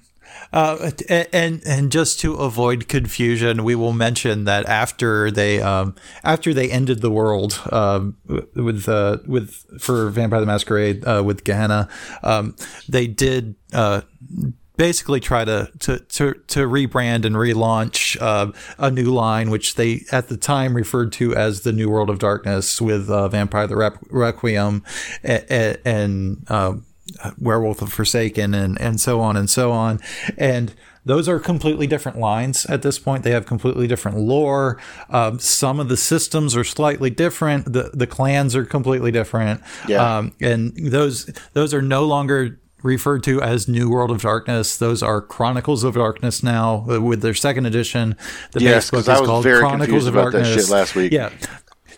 Uh, 0.53 0.91
and 1.33 1.61
and 1.65 1.91
just 1.91 2.19
to 2.21 2.35
avoid 2.35 2.87
confusion, 2.87 3.63
we 3.63 3.75
will 3.75 3.91
mention 3.91 4.45
that 4.45 4.65
after 4.67 5.29
they 5.29 5.61
um, 5.61 5.95
after 6.23 6.53
they 6.53 6.69
ended 6.71 7.01
the 7.01 7.11
world 7.11 7.59
um, 7.71 8.15
with 8.55 8.87
uh, 8.87 9.17
with 9.25 9.65
for 9.81 10.09
Vampire 10.09 10.39
the 10.39 10.45
Masquerade 10.45 11.03
uh, 11.05 11.21
with 11.25 11.43
Gehenna, 11.43 11.89
um, 12.23 12.55
they 12.87 13.07
did 13.07 13.55
uh, 13.73 14.01
basically 14.77 15.19
try 15.19 15.43
to 15.43 15.69
to 15.79 15.99
to, 15.99 16.33
to 16.47 16.59
rebrand 16.61 17.25
and 17.25 17.35
relaunch 17.35 18.15
uh, 18.21 18.51
a 18.77 18.89
new 18.89 19.11
line, 19.13 19.49
which 19.49 19.75
they 19.75 20.05
at 20.11 20.29
the 20.29 20.37
time 20.37 20.75
referred 20.75 21.11
to 21.13 21.35
as 21.35 21.61
the 21.61 21.73
New 21.73 21.89
World 21.89 22.09
of 22.09 22.19
Darkness 22.19 22.79
with 22.79 23.09
uh, 23.09 23.27
Vampire 23.27 23.67
the 23.67 23.97
Requiem 24.09 24.83
a- 25.23 25.53
a- 25.53 25.77
and. 25.87 26.45
Uh, 26.47 26.75
Werewolf 27.39 27.81
of 27.81 27.91
Forsaken 27.93 28.53
and 28.53 28.79
and 28.81 28.99
so 28.99 29.19
on 29.21 29.35
and 29.37 29.49
so 29.49 29.71
on. 29.71 29.99
And 30.37 30.73
those 31.05 31.29
are 31.29 31.39
completely 31.39 31.87
different 31.87 32.17
lines 32.19 32.65
at 32.65 32.81
this 32.81 32.99
point. 32.99 33.23
They 33.23 33.31
have 33.31 33.45
completely 33.45 33.87
different 33.87 34.17
lore. 34.17 34.77
Um, 35.09 35.39
some 35.39 35.79
of 35.79 35.87
the 35.87 35.95
systems 35.95 36.55
are 36.55 36.65
slightly 36.65 37.09
different. 37.09 37.71
The 37.71 37.91
the 37.93 38.07
clans 38.07 38.55
are 38.55 38.65
completely 38.65 39.11
different. 39.11 39.61
Yeah. 39.87 40.17
um, 40.17 40.33
and 40.41 40.73
those 40.75 41.29
those 41.53 41.73
are 41.73 41.81
no 41.81 42.05
longer 42.05 42.59
referred 42.83 43.23
to 43.23 43.41
as 43.41 43.67
New 43.67 43.89
World 43.89 44.11
of 44.11 44.21
Darkness. 44.21 44.77
Those 44.77 45.01
are 45.01 45.19
Chronicles 45.19 45.83
of 45.83 45.95
Darkness 45.95 46.43
now 46.43 46.85
uh, 46.89 47.01
with 47.01 47.21
their 47.21 47.33
second 47.33 47.65
edition. 47.65 48.15
The 48.51 48.61
Yes, 48.61 48.91
base 48.91 49.05
book 49.05 49.13
is 49.15 49.25
called 49.25 49.45
Chronicles 49.45 50.05
of 50.05 50.13
Darkness. 50.13 50.53
shit 50.53 50.69
last 50.69 50.93
week. 50.95 51.11
yeah 51.11 51.31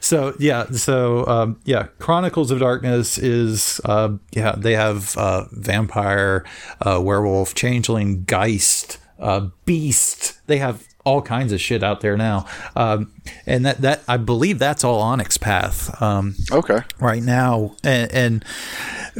so 0.10 0.34
yeah, 0.40 0.66
so 0.72 1.24
um, 1.28 1.60
yeah, 1.66 1.84
Chronicles 2.00 2.50
of 2.50 2.60
Darkness 2.60 3.20
is 3.20 3.80
uh, 3.86 4.14
yeah 4.32 4.56
they 4.58 4.74
have 4.74 5.16
uh, 5.16 5.46
vampire, 5.52 6.44
uh, 6.82 7.00
werewolf, 7.00 7.54
changeling, 7.54 8.24
geist, 8.24 8.98
uh, 9.20 9.50
beast. 9.66 10.42
They 10.48 10.58
have 10.58 10.84
all 11.06 11.22
kinds 11.22 11.54
of 11.54 11.62
shit 11.62 11.84
out 11.84 12.02
there 12.02 12.18
now, 12.18 12.48
um, 12.76 13.14
and 13.46 13.64
that 13.68 13.82
that 13.82 14.02
I 14.08 14.18
believe 14.18 14.58
that's 14.58 14.84
all 14.84 15.00
Onyx 15.00 15.38
Path 15.38 16.02
um, 16.02 16.34
okay. 16.52 16.80
right 17.00 17.22
now. 17.22 17.76
And, 17.84 18.12
and 18.12 18.46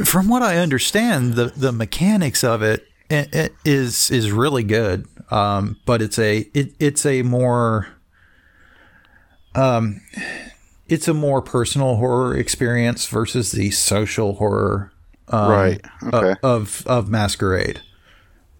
from 0.04 0.28
what 0.28 0.42
I 0.42 0.56
understand, 0.56 1.34
the 1.34 1.52
the 1.56 1.70
mechanics 1.70 2.42
of 2.42 2.62
it, 2.62 2.88
it, 3.08 3.32
it 3.32 3.54
is 3.64 4.10
is 4.10 4.32
really 4.32 4.64
good. 4.64 5.06
Um, 5.30 5.76
but 5.86 6.02
it's 6.02 6.18
a 6.18 6.38
it, 6.52 6.74
it's 6.80 7.06
a 7.06 7.22
more 7.22 7.86
um, 9.54 10.00
it's 10.90 11.06
a 11.06 11.14
more 11.14 11.40
personal 11.40 11.96
horror 11.96 12.36
experience 12.36 13.06
versus 13.06 13.52
the 13.52 13.70
social 13.70 14.34
horror 14.34 14.92
um, 15.28 15.50
right. 15.50 15.80
Okay. 16.12 16.34
of 16.42 16.84
of 16.86 17.08
Masquerade. 17.08 17.80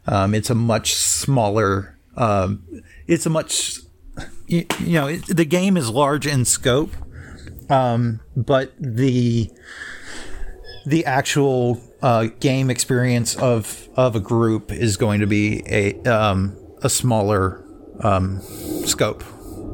Um, 0.07 0.33
it's 0.33 0.49
a 0.49 0.55
much 0.55 0.95
smaller. 0.95 1.99
Um, 2.16 2.83
it's 3.09 3.27
a 3.27 3.31
much 3.31 3.81
you, 4.47 4.64
you 4.79 4.93
know 4.93 5.09
it, 5.09 5.27
the 5.27 5.45
game 5.45 5.77
is 5.77 5.90
large 5.90 6.27
in 6.27 6.45
scope, 6.45 6.93
um, 7.69 8.21
but 8.37 8.73
the 8.79 9.51
the 10.87 11.05
actual 11.05 11.81
uh, 12.01 12.29
game 12.38 12.71
experience 12.71 13.35
of 13.37 13.88
of 13.97 14.14
a 14.14 14.21
group 14.21 14.71
is 14.71 14.97
going 14.97 15.19
to 15.19 15.27
be 15.27 15.64
a 15.66 16.01
um, 16.05 16.57
a 16.81 16.88
smaller 16.88 17.64
um, 18.05 18.40
scope. 18.87 19.25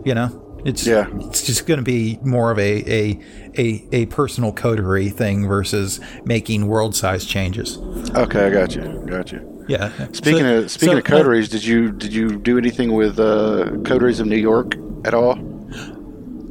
You 0.06 0.14
know. 0.14 0.45
It's 0.64 0.86
Yeah. 0.86 1.06
It's 1.20 1.44
just 1.46 1.66
going 1.66 1.78
to 1.78 1.84
be 1.84 2.18
more 2.22 2.50
of 2.50 2.58
a, 2.58 2.82
a 2.92 3.20
a 3.58 3.84
a 3.92 4.06
personal 4.06 4.52
coterie 4.52 5.08
thing 5.10 5.46
versus 5.46 6.00
making 6.24 6.66
world 6.66 6.94
size 6.96 7.24
changes. 7.24 7.78
Okay, 8.14 8.46
I 8.46 8.50
got 8.50 8.74
you. 8.74 9.02
Got 9.06 9.32
you. 9.32 9.64
Yeah. 9.68 9.90
Speaking 10.12 10.40
So- 10.42 10.58
of 10.58 10.70
speaking 10.70 10.94
so, 10.94 10.98
of 10.98 11.04
coteries, 11.04 11.48
did 11.48 11.64
you 11.64 11.92
did 11.92 12.12
you 12.12 12.36
do 12.36 12.58
anything 12.58 12.94
with 12.94 13.18
uh, 13.20 13.70
coteries 13.84 14.18
of 14.20 14.26
New 14.26 14.36
York 14.36 14.74
at 15.04 15.14
all? 15.14 15.36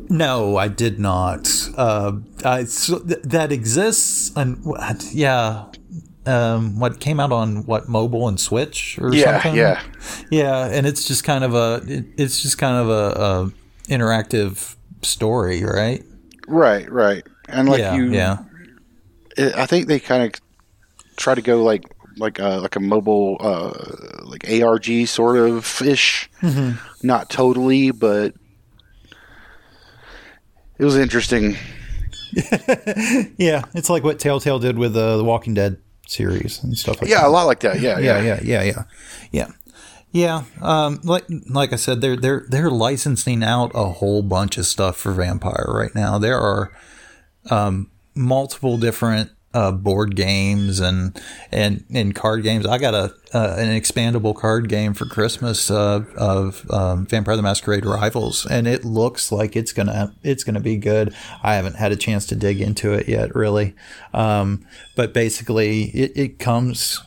No, 0.07 0.55
I 0.55 0.67
did 0.67 0.99
not. 0.99 1.49
Uh, 1.75 2.13
I, 2.43 2.65
so 2.65 2.99
th- 2.99 3.21
that 3.23 3.51
exists, 3.51 4.31
and 4.35 4.63
what- 4.63 5.03
yeah, 5.11 5.65
um, 6.27 6.79
what 6.79 6.99
came 6.99 7.19
out 7.19 7.31
on 7.31 7.65
what 7.65 7.89
mobile 7.89 8.27
and 8.27 8.39
Switch 8.39 8.99
or 9.01 9.13
Yeah, 9.13 9.41
something? 9.41 9.55
yeah. 9.59 9.81
yeah, 10.29 10.67
and 10.67 10.85
it's 10.85 11.05
just 11.07 11.23
kind 11.23 11.43
of 11.43 11.55
a 11.55 11.81
it, 11.87 12.05
it's 12.17 12.41
just 12.41 12.57
kind 12.59 12.77
of 12.77 12.89
a, 12.89 13.21
a 13.21 13.51
interactive 13.87 14.75
story, 15.01 15.63
right? 15.63 16.03
Right, 16.47 16.89
right. 16.91 17.23
And 17.47 17.69
like 17.69 17.79
yeah, 17.79 17.95
you, 17.95 18.11
yeah, 18.11 18.37
it, 19.37 19.55
I 19.55 19.65
think 19.65 19.87
they 19.87 19.99
kind 19.99 20.23
of 20.23 20.41
try 21.15 21.35
to 21.35 21.41
go 21.41 21.63
like 21.63 21.85
like 22.17 22.39
a 22.39 22.57
like 22.57 22.75
a 22.75 22.79
mobile 22.79 23.37
uh, 23.39 23.71
like 24.23 24.49
ARG 24.49 25.07
sort 25.07 25.37
of 25.37 25.81
ish. 25.81 26.29
Mm-hmm. 26.41 27.07
Not 27.07 27.29
totally, 27.29 27.91
but 27.91 28.33
it 30.77 30.85
was 30.85 30.97
interesting. 30.97 31.57
yeah. 33.37 33.63
It's 33.73 33.89
like 33.89 34.03
what 34.03 34.19
Telltale 34.19 34.59
did 34.59 34.77
with 34.77 34.95
uh, 34.95 35.17
the 35.17 35.23
Walking 35.23 35.53
Dead 35.53 35.77
series 36.07 36.63
and 36.63 36.77
stuff 36.77 36.95
like 37.01 37.09
that. 37.09 37.09
Yeah, 37.09 37.27
a 37.27 37.29
lot 37.29 37.43
like 37.43 37.61
that. 37.61 37.79
Yeah, 37.79 37.99
yeah, 37.99 38.21
yeah. 38.21 38.39
yeah, 38.43 38.63
yeah, 38.63 38.83
yeah, 39.31 39.47
yeah. 40.15 40.43
Um, 40.61 41.01
like 41.03 41.25
like 41.49 41.73
I 41.73 41.75
said, 41.75 41.99
they're 41.99 42.15
they're 42.15 42.45
they're 42.47 42.71
licensing 42.71 43.43
out 43.43 43.71
a 43.75 43.89
whole 43.89 44.21
bunch 44.21 44.57
of 44.57 44.65
stuff 44.65 44.95
for 44.95 45.11
Vampire 45.11 45.65
right 45.67 45.93
now. 45.93 46.17
There 46.17 46.39
are 46.39 46.71
um, 47.49 47.91
multiple 48.15 48.77
different 48.77 49.31
uh, 49.53 49.73
board 49.73 50.15
games 50.15 50.79
and 50.79 51.21
and 51.51 51.83
and 51.93 52.15
card 52.15 52.43
games. 52.43 52.65
I 52.65 52.77
got 52.77 52.93
a 52.93 53.13
uh, 53.33 53.55
an 53.57 53.67
expandable 53.77 54.33
card 54.33 54.69
game 54.69 54.93
for 54.93 55.05
Christmas 55.05 55.69
uh, 55.69 56.05
of 56.15 56.65
um, 56.71 57.05
Vampire 57.07 57.35
the 57.35 57.41
Masquerade 57.41 57.85
Rivals, 57.85 58.45
and 58.45 58.67
it 58.67 58.85
looks 58.85 59.33
like 59.33 59.57
it's 59.57 59.73
gonna 59.73 60.15
it's 60.23 60.45
gonna 60.45 60.61
be 60.61 60.77
good. 60.77 61.13
I 61.43 61.55
haven't 61.55 61.75
had 61.75 61.91
a 61.91 61.97
chance 61.97 62.25
to 62.27 62.37
dig 62.37 62.61
into 62.61 62.93
it 62.93 63.09
yet, 63.09 63.35
really, 63.35 63.75
um, 64.13 64.65
but 64.95 65.13
basically, 65.13 65.89
it, 65.89 66.13
it 66.15 66.39
comes. 66.39 67.03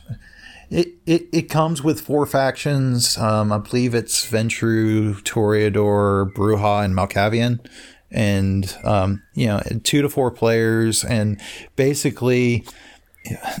It, 0.69 0.89
it, 1.05 1.27
it 1.31 1.41
comes 1.43 1.83
with 1.83 2.01
four 2.01 2.25
factions. 2.25 3.17
Um, 3.17 3.51
I 3.51 3.57
believe 3.57 3.95
it's 3.95 4.29
Ventrue, 4.29 5.21
Toreador, 5.23 6.31
Brujah, 6.33 6.85
and 6.85 6.95
Malkavian. 6.95 7.65
And, 8.11 8.75
um, 8.83 9.23
you 9.33 9.47
know, 9.47 9.61
two 9.83 10.01
to 10.01 10.09
four 10.09 10.31
players. 10.31 11.03
And 11.03 11.41
basically, 11.75 12.65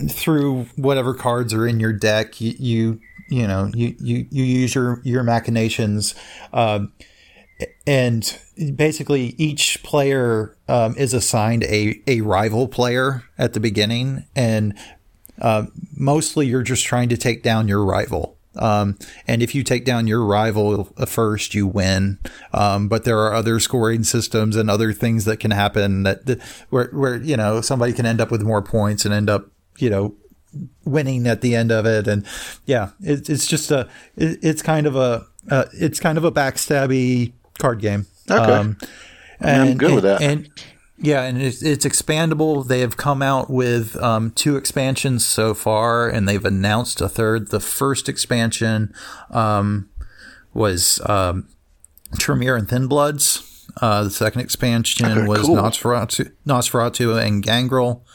through 0.09 0.65
whatever 0.75 1.13
cards 1.13 1.53
are 1.53 1.67
in 1.67 1.79
your 1.79 1.93
deck, 1.93 2.39
you, 2.39 2.53
you, 2.57 2.99
you 3.29 3.47
know, 3.47 3.71
you, 3.73 3.95
you, 3.99 4.27
you 4.29 4.43
use 4.43 4.75
your, 4.75 5.01
your 5.03 5.23
machinations. 5.23 6.15
Um, 6.53 6.93
and 7.85 8.39
basically 8.75 9.35
each 9.37 9.83
player 9.83 10.55
um, 10.67 10.95
is 10.97 11.13
assigned 11.13 11.63
a, 11.63 12.01
a 12.07 12.21
rival 12.21 12.67
player 12.67 13.23
at 13.37 13.53
the 13.53 13.59
beginning 13.59 14.25
and 14.35 14.77
uh, 15.41 15.65
mostly 15.95 16.47
you're 16.47 16.63
just 16.63 16.85
trying 16.85 17.09
to 17.09 17.17
take 17.17 17.43
down 17.43 17.67
your 17.67 17.83
rival 17.85 18.37
um, 18.55 18.97
and 19.27 19.41
if 19.43 19.53
you 19.55 19.63
take 19.63 19.85
down 19.85 20.07
your 20.07 20.23
rival 20.25 20.85
first 21.07 21.53
you 21.53 21.67
win 21.67 22.17
um, 22.53 22.87
but 22.87 23.03
there 23.05 23.19
are 23.19 23.33
other 23.33 23.59
scoring 23.59 24.03
systems 24.03 24.55
and 24.55 24.69
other 24.69 24.91
things 24.93 25.25
that 25.25 25.37
can 25.37 25.51
happen 25.51 26.03
that, 26.03 26.25
that 26.25 26.41
where, 26.69 26.89
where 26.91 27.17
you 27.17 27.37
know 27.37 27.61
somebody 27.61 27.93
can 27.93 28.05
end 28.05 28.19
up 28.19 28.31
with 28.31 28.41
more 28.41 28.61
points 28.61 29.05
and 29.05 29.13
end 29.13 29.29
up 29.29 29.47
you 29.77 29.89
know 29.89 30.15
winning 30.83 31.27
at 31.27 31.41
the 31.41 31.55
end 31.55 31.71
of 31.71 31.85
it 31.85 32.07
and 32.07 32.25
yeah 32.65 32.89
it, 33.01 33.29
it's 33.29 33.45
just 33.45 33.69
a 33.71 33.87
it, 34.17 34.39
it's 34.41 34.61
kind 34.63 34.87
of 34.87 34.95
a 34.95 35.25
uh, 35.51 35.65
it's 35.73 35.99
kind 35.99 36.17
of 36.17 36.23
a 36.23 36.31
backstabby 36.31 37.31
card 37.59 37.79
game 37.79 38.05
Okay. 38.29 38.51
um, 38.51 38.77
I'm 39.41 39.77
good 39.77 39.93
with 39.95 40.03
that. 40.03 40.21
and 40.21 40.49
yeah 41.01 41.23
and 41.23 41.41
it's, 41.41 41.61
it's 41.61 41.85
expandable 41.85 42.67
they 42.67 42.79
have 42.81 42.97
come 42.97 43.21
out 43.21 43.49
with 43.49 43.95
um, 43.97 44.31
two 44.31 44.55
expansions 44.57 45.25
so 45.25 45.53
far 45.53 46.07
and 46.07 46.27
they've 46.27 46.45
announced 46.45 47.01
a 47.01 47.09
third 47.09 47.49
the 47.49 47.59
first 47.59 48.09
expansion 48.09 48.93
um, 49.31 49.89
was 50.53 50.99
um, 51.07 51.47
Tremere 52.17 52.55
and 52.55 52.67
Thin 52.67 52.87
Bloods 52.87 53.67
uh, 53.81 54.03
the 54.03 54.09
second 54.09 54.41
expansion 54.41 55.05
Okay, 55.05 55.27
was 55.27 55.41
cool. 55.41 55.55
Nosferatu, 55.55 56.31
Nosferatu 56.45 57.23
and 57.23 57.43
Gangrel 57.43 58.05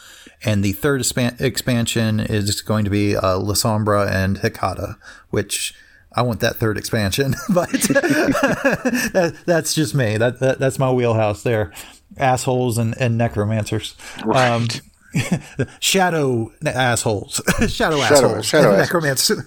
and 0.45 0.63
the 0.63 0.73
third 0.73 1.01
expan- 1.01 1.41
expansion 1.41 2.21
is 2.21 2.61
going 2.61 2.85
to 2.85 2.91
be 2.91 3.17
uh, 3.17 3.39
Lasombra 3.39 4.11
and 4.11 4.39
Hecata, 4.39 4.97
which 5.31 5.75
I 6.13 6.23
want 6.23 6.41
that 6.41 6.57
third 6.57 6.77
expansion, 6.79 7.35
but 7.49 7.71
that, 7.73 9.43
that's 9.47 9.75
just 9.75 9.95
me. 9.95 10.17
That, 10.17 10.41
that 10.41 10.59
that's 10.59 10.79
my 10.79 10.91
wheelhouse 10.93 11.43
there. 11.43 11.73
Assholes 12.17 12.79
and, 12.79 12.95
and 12.99 13.19
necromancers. 13.19 13.95
Um, 14.25 14.69
shadow 15.81 16.53
assholes. 16.67 17.41
shadow, 17.69 18.01
assholes. 18.01 18.47
shadow 18.47 18.77
necromancers. 18.77 19.43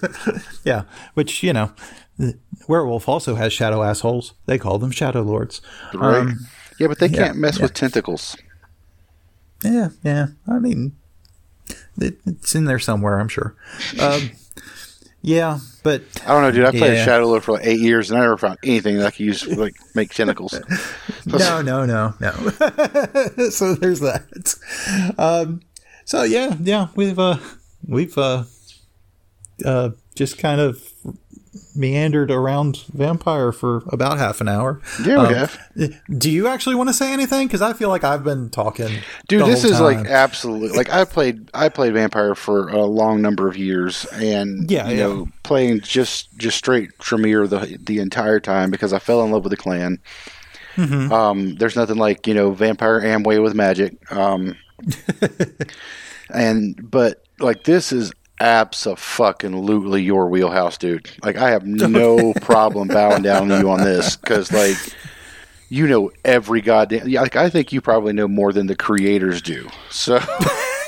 yeah, 0.64 0.82
which, 1.14 1.42
you 1.42 1.52
know, 1.52 1.72
Werewolf 2.66 3.08
also 3.08 3.34
has 3.34 3.52
shadow 3.52 3.82
assholes. 3.82 4.34
They 4.46 4.58
call 4.58 4.78
them 4.78 4.90
shadow 4.90 5.22
lords. 5.22 5.60
Right. 5.94 6.18
Um, 6.18 6.40
yeah, 6.78 6.86
but 6.86 6.98
they 6.98 7.08
can't 7.08 7.36
mess 7.36 7.58
with 7.58 7.74
tentacles. 7.74 8.36
Yeah, 9.64 9.88
yeah. 10.04 10.28
I 10.46 10.58
mean, 10.58 10.96
it, 12.00 12.20
it's 12.24 12.54
in 12.54 12.64
there 12.64 12.78
somewhere, 12.78 13.18
I'm 13.18 13.28
sure. 13.28 13.56
Um, 14.00 14.30
yeah, 15.22 15.58
but 15.82 16.02
I 16.24 16.28
don't 16.28 16.42
know, 16.42 16.50
dude. 16.50 16.64
I 16.64 16.70
played 16.70 16.94
Yeah. 16.94 17.04
Shadow 17.04 17.26
Lord 17.26 17.44
for 17.44 17.52
like 17.52 17.66
eight 17.66 17.80
years, 17.80 18.10
and 18.10 18.18
I 18.18 18.22
never 18.22 18.36
found 18.36 18.58
anything 18.62 18.98
that 18.98 19.06
I 19.06 19.10
could 19.10 19.26
use 19.26 19.42
to 19.42 19.54
like 19.58 19.74
make 19.94 20.12
tentacles. 20.14 20.52
no, 21.26 21.60
no, 21.62 21.84
no, 21.84 22.14
no. 22.20 22.30
so 23.50 23.74
there's 23.74 24.00
that. 24.00 24.54
Um, 25.18 25.60
so 26.04 26.22
yeah, 26.22 26.56
yeah, 26.60 26.88
we've 26.94 27.18
uh, 27.18 27.38
we've 27.86 28.16
uh, 28.16 28.44
uh, 29.64 29.90
just 30.14 30.38
kind 30.38 30.60
of 30.60 30.82
meandered 31.78 32.30
around 32.30 32.78
vampire 32.92 33.52
for 33.52 33.84
about 33.88 34.18
half 34.18 34.40
an 34.40 34.48
hour. 34.48 34.80
Yeah, 35.02 35.20
we 35.20 35.26
Um, 35.28 35.34
have. 35.34 35.58
Do 36.18 36.30
you 36.30 36.48
actually 36.48 36.74
want 36.74 36.88
to 36.88 36.92
say 36.92 37.12
anything? 37.12 37.46
Because 37.46 37.62
I 37.62 37.72
feel 37.72 37.88
like 37.88 38.02
I've 38.04 38.24
been 38.24 38.50
talking. 38.50 38.98
Dude, 39.28 39.46
this 39.46 39.62
is 39.64 39.78
time. 39.78 39.82
like 39.82 40.06
absolutely 40.06 40.70
like 40.76 40.90
I 40.92 41.04
played 41.04 41.48
I 41.54 41.68
played 41.68 41.94
Vampire 41.94 42.34
for 42.34 42.68
a 42.68 42.82
long 42.84 43.22
number 43.22 43.48
of 43.48 43.56
years, 43.56 44.04
and 44.14 44.70
Yeah, 44.70 44.88
you 44.88 44.96
yeah. 44.96 45.02
know, 45.04 45.28
playing 45.44 45.80
just 45.80 46.36
just 46.36 46.58
straight 46.58 46.90
Tremere 46.98 47.46
the 47.46 47.78
the 47.80 48.00
entire 48.00 48.40
time 48.40 48.70
because 48.70 48.92
I 48.92 48.98
fell 48.98 49.22
in 49.24 49.30
love 49.30 49.44
with 49.44 49.52
the 49.52 49.56
clan. 49.56 50.00
Mm-hmm. 50.76 51.12
Um, 51.12 51.54
there's 51.56 51.76
nothing 51.76 51.96
like 51.96 52.26
you 52.26 52.34
know 52.34 52.50
Vampire 52.52 53.00
Amway 53.00 53.42
with 53.42 53.54
magic. 53.54 53.94
Um, 54.12 54.56
and 56.30 56.78
but 56.90 57.24
like 57.40 57.64
this 57.64 57.92
is 57.92 58.12
absolutely 58.40 60.02
your 60.02 60.28
wheelhouse, 60.28 60.78
dude. 60.78 61.10
Like 61.22 61.36
I 61.36 61.50
have 61.50 61.66
no 61.66 62.32
problem 62.40 62.88
bowing 62.88 63.22
down 63.22 63.48
to 63.48 63.58
you 63.58 63.70
on 63.70 63.82
this 63.82 64.16
because 64.16 64.52
like 64.52 64.76
you 65.68 65.86
know 65.86 66.10
every 66.24 66.60
goddamn. 66.60 67.10
Like 67.10 67.36
I 67.36 67.50
think 67.50 67.72
you 67.72 67.80
probably 67.80 68.12
know 68.12 68.28
more 68.28 68.52
than 68.52 68.66
the 68.66 68.76
creators 68.76 69.42
do. 69.42 69.68
So 69.90 70.20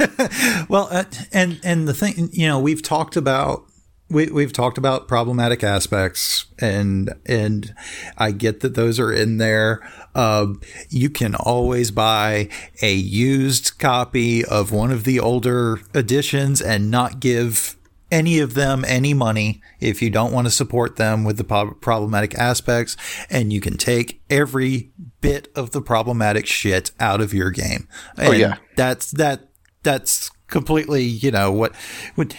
Well, 0.69 0.89
uh, 0.91 1.05
and 1.33 1.61
and 1.63 1.87
the 1.87 1.95
thing, 1.95 2.31
you 2.33 2.47
know, 2.49 2.59
we've 2.59 2.83
talked 2.83 3.17
about 3.17 3.65
we 4.11 4.27
we've 4.27 4.53
talked 4.53 4.77
about 4.79 5.09
problematic 5.09 5.63
aspects, 5.63 6.47
and 6.59 7.15
and 7.27 7.75
I 8.19 8.33
get 8.33 8.61
that 8.61 8.75
those 8.75 8.99
are 8.99 9.13
in 9.13 9.39
there. 9.39 9.81
Um, 10.15 10.61
you 10.89 11.09
can 11.11 11.35
always 11.35 11.91
buy 11.91 12.49
a 12.83 12.93
used 12.93 13.79
copy 13.79 14.45
of 14.45 14.73
one 14.73 14.91
of 14.91 15.05
the 15.05 15.21
older 15.21 15.81
editions 15.95 16.61
and 16.61 16.91
not 16.91 17.21
give 17.21 17.77
any 18.11 18.41
of 18.41 18.55
them 18.55 18.85
any 18.89 19.15
money 19.15 19.63
if 19.79 20.03
you 20.03 20.11
don't 20.11 20.33
want 20.33 20.45
to 20.45 20.51
support 20.51 20.97
them 20.97 21.23
with 21.23 21.37
the 21.37 21.45
po- 21.45 21.75
problematic 21.75 22.35
aspects 22.35 22.97
and 23.31 23.53
you 23.53 23.61
can 23.61 23.77
take 23.77 24.21
every 24.29 24.91
bit 25.21 25.47
of 25.55 25.71
the 25.71 25.81
problematic 25.81 26.45
shit 26.45 26.91
out 26.99 27.21
of 27.21 27.33
your 27.33 27.53
game 27.53 27.87
and 28.19 28.27
Oh, 28.29 28.33
yeah. 28.33 28.57
that's 28.77 29.13
that 29.13 29.51
that's 29.85 30.33
completely, 30.51 31.05
you 31.05 31.31
know, 31.31 31.51
what, 31.53 31.75
what 32.15 32.35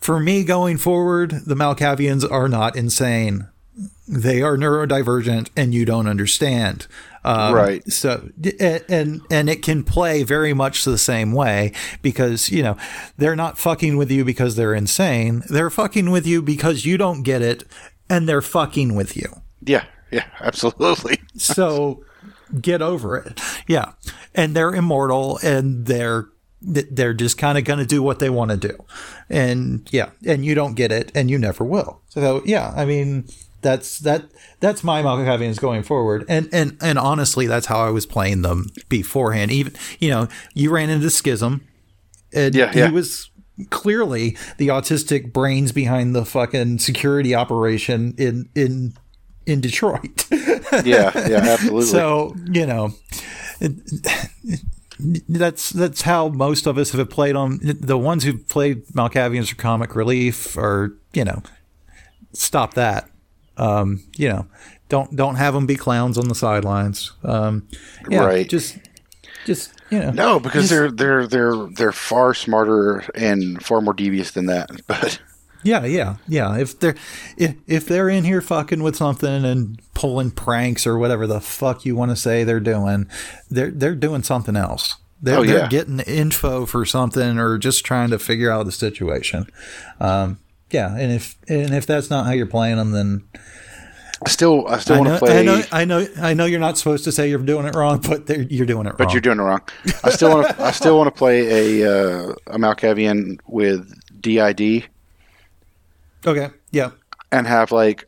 for 0.00 0.20
me 0.20 0.44
going 0.44 0.78
forward, 0.78 1.30
the 1.46 1.54
Malkavians 1.54 2.30
are 2.30 2.48
not 2.48 2.76
insane. 2.76 3.48
They 4.08 4.42
are 4.42 4.56
neurodivergent 4.56 5.50
and 5.56 5.72
you 5.72 5.84
don't 5.84 6.06
understand. 6.06 6.86
Um, 7.24 7.54
Right. 7.54 7.92
So, 7.92 8.30
and, 8.58 9.20
and 9.30 9.50
it 9.50 9.62
can 9.62 9.84
play 9.84 10.22
very 10.22 10.52
much 10.54 10.84
the 10.84 10.98
same 10.98 11.32
way 11.32 11.72
because, 12.02 12.50
you 12.50 12.62
know, 12.62 12.76
they're 13.18 13.36
not 13.36 13.58
fucking 13.58 13.96
with 13.96 14.10
you 14.10 14.24
because 14.24 14.56
they're 14.56 14.74
insane. 14.74 15.42
They're 15.48 15.70
fucking 15.70 16.10
with 16.10 16.26
you 16.26 16.42
because 16.42 16.84
you 16.84 16.96
don't 16.96 17.22
get 17.22 17.42
it 17.42 17.64
and 18.08 18.28
they're 18.28 18.42
fucking 18.42 18.94
with 18.94 19.16
you. 19.16 19.42
Yeah, 19.62 19.84
yeah, 20.10 20.26
absolutely. 20.40 21.20
So 21.36 22.04
get 22.60 22.82
over 22.82 23.16
it. 23.16 23.40
Yeah. 23.66 23.92
And 24.34 24.54
they're 24.56 24.74
immortal 24.74 25.38
and 25.42 25.86
they're 25.86 26.28
they're 26.62 27.14
just 27.14 27.38
kind 27.38 27.56
of 27.56 27.64
going 27.64 27.78
to 27.78 27.86
do 27.86 28.02
what 28.02 28.18
they 28.18 28.30
want 28.30 28.50
to 28.50 28.56
do. 28.56 28.76
And 29.28 29.88
yeah, 29.92 30.10
and 30.26 30.44
you 30.44 30.54
don't 30.54 30.74
get 30.74 30.92
it 30.92 31.10
and 31.14 31.30
you 31.30 31.38
never 31.38 31.64
will. 31.64 32.00
So 32.08 32.42
yeah, 32.44 32.72
I 32.76 32.84
mean 32.84 33.26
that's 33.62 33.98
that 34.00 34.24
that's 34.60 34.82
my 34.84 35.02
Malkavians 35.02 35.58
going 35.60 35.82
forward. 35.82 36.24
And 36.28 36.48
and 36.52 36.76
and 36.80 36.98
honestly, 36.98 37.46
that's 37.46 37.66
how 37.66 37.80
I 37.80 37.90
was 37.90 38.06
playing 38.06 38.42
them 38.42 38.70
beforehand. 38.88 39.52
Even 39.52 39.74
you 39.98 40.10
know, 40.10 40.28
you 40.54 40.70
ran 40.70 40.90
into 40.90 41.10
Schism 41.10 41.66
and 42.32 42.54
Yeah, 42.54 42.72
yeah. 42.74 42.86
he 42.88 42.92
was 42.92 43.30
clearly 43.70 44.36
the 44.58 44.68
autistic 44.68 45.32
brains 45.32 45.72
behind 45.72 46.14
the 46.14 46.24
fucking 46.24 46.78
security 46.78 47.34
operation 47.34 48.14
in 48.18 48.48
in 48.54 48.94
in 49.46 49.60
Detroit. 49.60 50.26
Yeah, 50.30 51.10
yeah, 51.28 51.38
absolutely. 51.54 51.86
So 51.86 52.34
you 52.52 52.66
know, 52.66 52.92
that's 55.28 55.70
that's 55.70 56.02
how 56.02 56.28
most 56.28 56.66
of 56.66 56.78
us 56.78 56.92
have 56.92 57.10
played 57.10 57.36
on 57.36 57.60
the 57.62 57.98
ones 57.98 58.24
who 58.24 58.38
played 58.38 58.86
Malkavians 58.88 59.48
for 59.48 59.56
comic 59.56 59.94
relief, 59.94 60.56
or 60.56 60.96
you 61.12 61.24
know, 61.24 61.42
stop 62.32 62.74
that. 62.74 63.08
Um, 63.56 64.02
you 64.16 64.28
know, 64.28 64.46
don't 64.88 65.14
don't 65.16 65.36
have 65.36 65.54
them 65.54 65.66
be 65.66 65.76
clowns 65.76 66.18
on 66.18 66.28
the 66.28 66.34
sidelines. 66.34 67.12
Um, 67.22 67.68
yeah, 68.08 68.24
Right. 68.24 68.48
Just 68.48 68.78
just 69.46 69.72
you 69.90 69.98
know, 69.98 70.10
no, 70.10 70.40
because 70.40 70.68
they're 70.68 70.90
they're 70.90 71.26
they're 71.26 71.66
they're 71.68 71.92
far 71.92 72.34
smarter 72.34 73.04
and 73.14 73.64
far 73.64 73.80
more 73.80 73.94
devious 73.94 74.32
than 74.32 74.46
that. 74.46 74.70
But 74.86 75.20
Yeah, 75.62 75.84
yeah, 75.84 76.16
yeah. 76.26 76.56
If 76.58 76.78
they're 76.78 76.96
if, 77.36 77.54
if 77.66 77.86
they're 77.86 78.08
in 78.08 78.24
here 78.24 78.40
fucking 78.40 78.82
with 78.82 78.96
something 78.96 79.44
and 79.44 79.80
pulling 79.94 80.30
pranks 80.30 80.86
or 80.86 80.98
whatever 80.98 81.26
the 81.26 81.40
fuck 81.40 81.84
you 81.84 81.96
want 81.96 82.10
to 82.10 82.16
say 82.16 82.44
they're 82.44 82.60
doing, 82.60 83.08
they're 83.50 83.70
they're 83.70 83.94
doing 83.94 84.22
something 84.22 84.56
else. 84.56 84.96
They're, 85.22 85.38
Oh, 85.38 85.44
they're 85.44 85.68
getting 85.68 86.00
info 86.00 86.64
for 86.64 86.86
something 86.86 87.38
or 87.38 87.58
just 87.58 87.84
trying 87.84 88.08
to 88.10 88.18
figure 88.18 88.50
out 88.50 88.64
the 88.64 88.72
situation. 88.72 89.46
Um, 90.00 90.38
yeah, 90.70 90.96
and 90.96 91.12
if 91.12 91.36
and 91.48 91.74
if 91.74 91.84
that's 91.86 92.08
not 92.08 92.24
how 92.24 92.32
you're 92.32 92.46
playing 92.46 92.76
them, 92.76 92.92
then 92.92 93.28
I 94.24 94.28
still 94.28 94.66
I 94.66 94.78
still 94.78 94.96
I 94.96 94.98
want 94.98 95.08
know, 95.10 95.18
to 95.18 95.24
play. 95.26 95.38
I 95.38 95.42
know 95.42 95.62
I 95.72 95.84
know 95.84 96.06
I 96.20 96.34
know 96.34 96.44
you're 96.46 96.60
not 96.60 96.78
supposed 96.78 97.04
to 97.04 97.12
say 97.12 97.28
you're 97.28 97.38
doing 97.38 97.66
it 97.66 97.74
wrong, 97.74 98.00
but 98.08 98.28
you're 98.50 98.66
doing 98.66 98.86
it 98.86 98.90
wrong. 98.90 98.96
But 98.96 99.04
wrong. 99.04 99.12
you're 99.12 99.20
doing 99.20 99.38
it 99.38 99.42
wrong. 99.42 99.62
I 100.04 100.10
still 100.10 100.30
want 100.30 100.48
to. 100.48 100.62
I 100.62 100.70
still 100.70 100.96
want 100.96 101.08
to 101.08 101.18
play 101.18 101.80
a 101.82 101.90
uh, 101.90 102.34
a 102.46 102.58
Malkavian 102.58 103.38
with 103.46 103.92
DID 104.20 104.88
okay. 106.26 106.50
Yeah. 106.70 106.90
and 107.32 107.46
have 107.46 107.72
like 107.72 108.06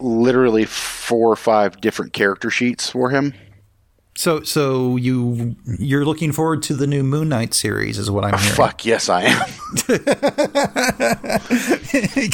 literally 0.00 0.64
four 0.64 1.30
or 1.32 1.36
five 1.36 1.80
different 1.80 2.12
character 2.12 2.50
sheets 2.50 2.90
for 2.90 3.10
him. 3.10 3.34
So 4.14 4.42
so 4.42 4.96
you 4.96 5.56
you're 5.78 6.04
looking 6.04 6.32
forward 6.32 6.62
to 6.64 6.74
the 6.74 6.86
new 6.86 7.02
Moon 7.02 7.30
Knight 7.30 7.54
series, 7.54 7.98
is 7.98 8.10
what 8.10 8.24
I'm 8.24 8.38
hearing. 8.38 8.54
Fuck 8.56 8.84
yes, 8.84 9.08
I 9.08 9.22
am. 9.22 9.48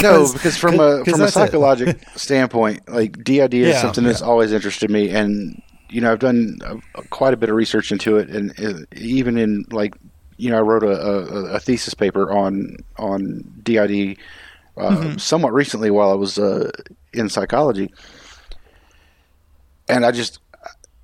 no, 0.03 0.33
Because- 0.33 0.57
from 0.57 0.81
a 0.81 1.05
from 1.05 1.15
a 1.15 1.19
that's 1.19 1.31
it. 1.31 1.33
psychologic 1.33 1.99
standpoint, 2.17 2.89
like 2.89 3.23
DID 3.25 3.55
is 3.55 3.69
Yeah, 3.69 3.81
something 3.83 4.05
that's 4.05 4.21
yeah. 4.21 4.27
always 4.27 4.53
interested 4.53 4.91
me, 4.91 5.11
and 5.11 5.61
you 5.89 6.01
know 6.01 6.13
I've 6.13 6.19
done 6.19 6.59
uh, 6.65 6.77
quite 7.11 7.35
a 7.35 7.37
bit 7.37 7.49
of 7.49 7.55
research 7.57 7.93
into 7.93 8.17
it, 8.17 8.29
and 8.29 8.59
uh, 8.61 8.81
even 8.97 9.39
in 9.39 9.65
like 9.71 9.95
you 10.37 10.51
know 10.51 10.59
I 10.59 10.63
wrote 10.63 10.83
a, 10.83 10.89
a, 10.91 11.45
a 11.55 11.61
thesis 11.61 11.95
paper 11.95 12.33
on 12.33 12.77
on 12.99 13.45
DID 13.63 14.19
uh, 14.79 14.91
Mm-hmm. 14.91 15.19
somewhat 15.19 15.53
recently 15.53 15.91
while 15.91 16.11
I 16.11 16.15
was 16.15 16.39
uh, 16.39 16.71
in 17.13 17.29
psychology, 17.29 17.93
and 19.89 20.05
I 20.07 20.11
just 20.13 20.39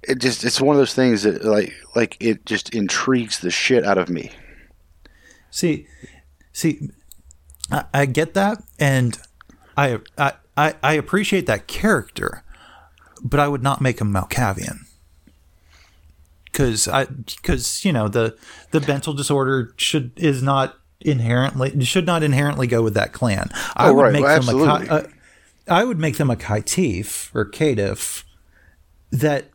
it 0.03 0.19
just 0.21 0.45
it's 0.45 0.61
one 0.61 0.77
of 0.77 0.81
those 0.81 0.95
things 0.95 1.23
that 1.23 1.45
like 1.45 1.73
like 1.95 2.17
it 2.21 2.47
just 2.47 2.75
intrigues 2.75 3.41
the 3.41 3.51
shit 3.51 3.85
out 3.85 3.99
of 3.99 4.09
me. 4.09 4.31
See, 5.51 5.87
see, 6.53 6.91
I, 7.71 7.85
I 7.95 8.07
get 8.07 8.35
that, 8.35 8.63
and 8.79 9.19
I, 9.77 9.99
I 10.19 10.33
I 10.57 10.75
I 10.83 10.93
appreciate 10.95 11.47
that 11.47 11.67
character, 11.67 12.43
but 13.23 13.41
I 13.41 13.49
would 13.49 13.63
not 13.63 13.81
make 13.81 14.01
him 14.01 14.13
Malkavian. 14.13 14.81
Because 16.45 16.87
I, 16.87 17.07
because 17.07 17.85
you 17.85 17.93
know 17.93 18.09
the 18.09 18.37
the 18.71 18.81
mental 18.81 19.13
disorder 19.13 19.73
should 19.77 20.13
is 20.17 20.43
not 20.43 20.77
inherently 21.01 21.85
should 21.85 22.07
not 22.07 22.23
inherently 22.23 22.67
go 22.67 22.83
with 22.83 22.95
that 22.95 23.13
clan. 23.13 23.51
I 23.77 23.89
Oh, 23.89 23.95
would 23.95 24.03
right. 24.03 24.13
make 24.13 24.23
Well, 24.23 24.41
them 24.43 24.57
a, 24.69 24.73
absolutely. 24.73 25.11
A, 25.69 25.73
I 25.73 25.85
would 25.85 25.99
make 25.99 26.17
them 26.17 26.31
a 26.31 26.37
Caitiff 26.37 27.35
or 27.35 27.45
Katif 27.51 28.25
that 29.11 29.47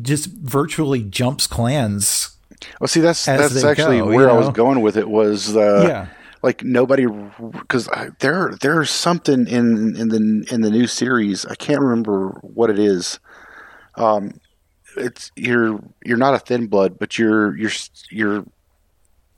just 0.00 0.26
virtually 0.28 1.02
jumps 1.02 1.46
clans. 1.46 2.36
Well, 2.80 2.88
see, 2.88 3.00
that's 3.00 3.24
that's 3.24 3.62
actually 3.64 3.98
go, 3.98 4.06
where 4.06 4.28
you 4.28 4.34
I 4.34 4.38
was 4.38 4.48
going 4.50 4.80
with 4.80 4.96
it. 4.96 5.08
Was 5.08 5.56
uh, 5.56 5.84
Yeah. 5.86 6.06
like 6.42 6.64
nobody 6.64 7.06
because 7.52 7.88
there 8.20 8.54
there's 8.60 8.90
something 8.90 9.46
in 9.46 9.96
in 9.96 10.08
the 10.08 10.46
in 10.52 10.62
the 10.62 10.70
new 10.70 10.86
series. 10.86 11.44
I 11.46 11.54
can't 11.54 11.80
remember 11.80 12.30
what 12.42 12.70
it 12.70 12.78
is. 12.78 13.20
Um, 13.96 14.40
it's 14.96 15.30
you're 15.36 15.80
you're 16.04 16.16
not 16.16 16.34
a 16.34 16.38
thin 16.38 16.66
blood, 16.66 16.98
but 16.98 17.18
you're 17.18 17.56
you're 17.56 17.70
you're 18.10 18.44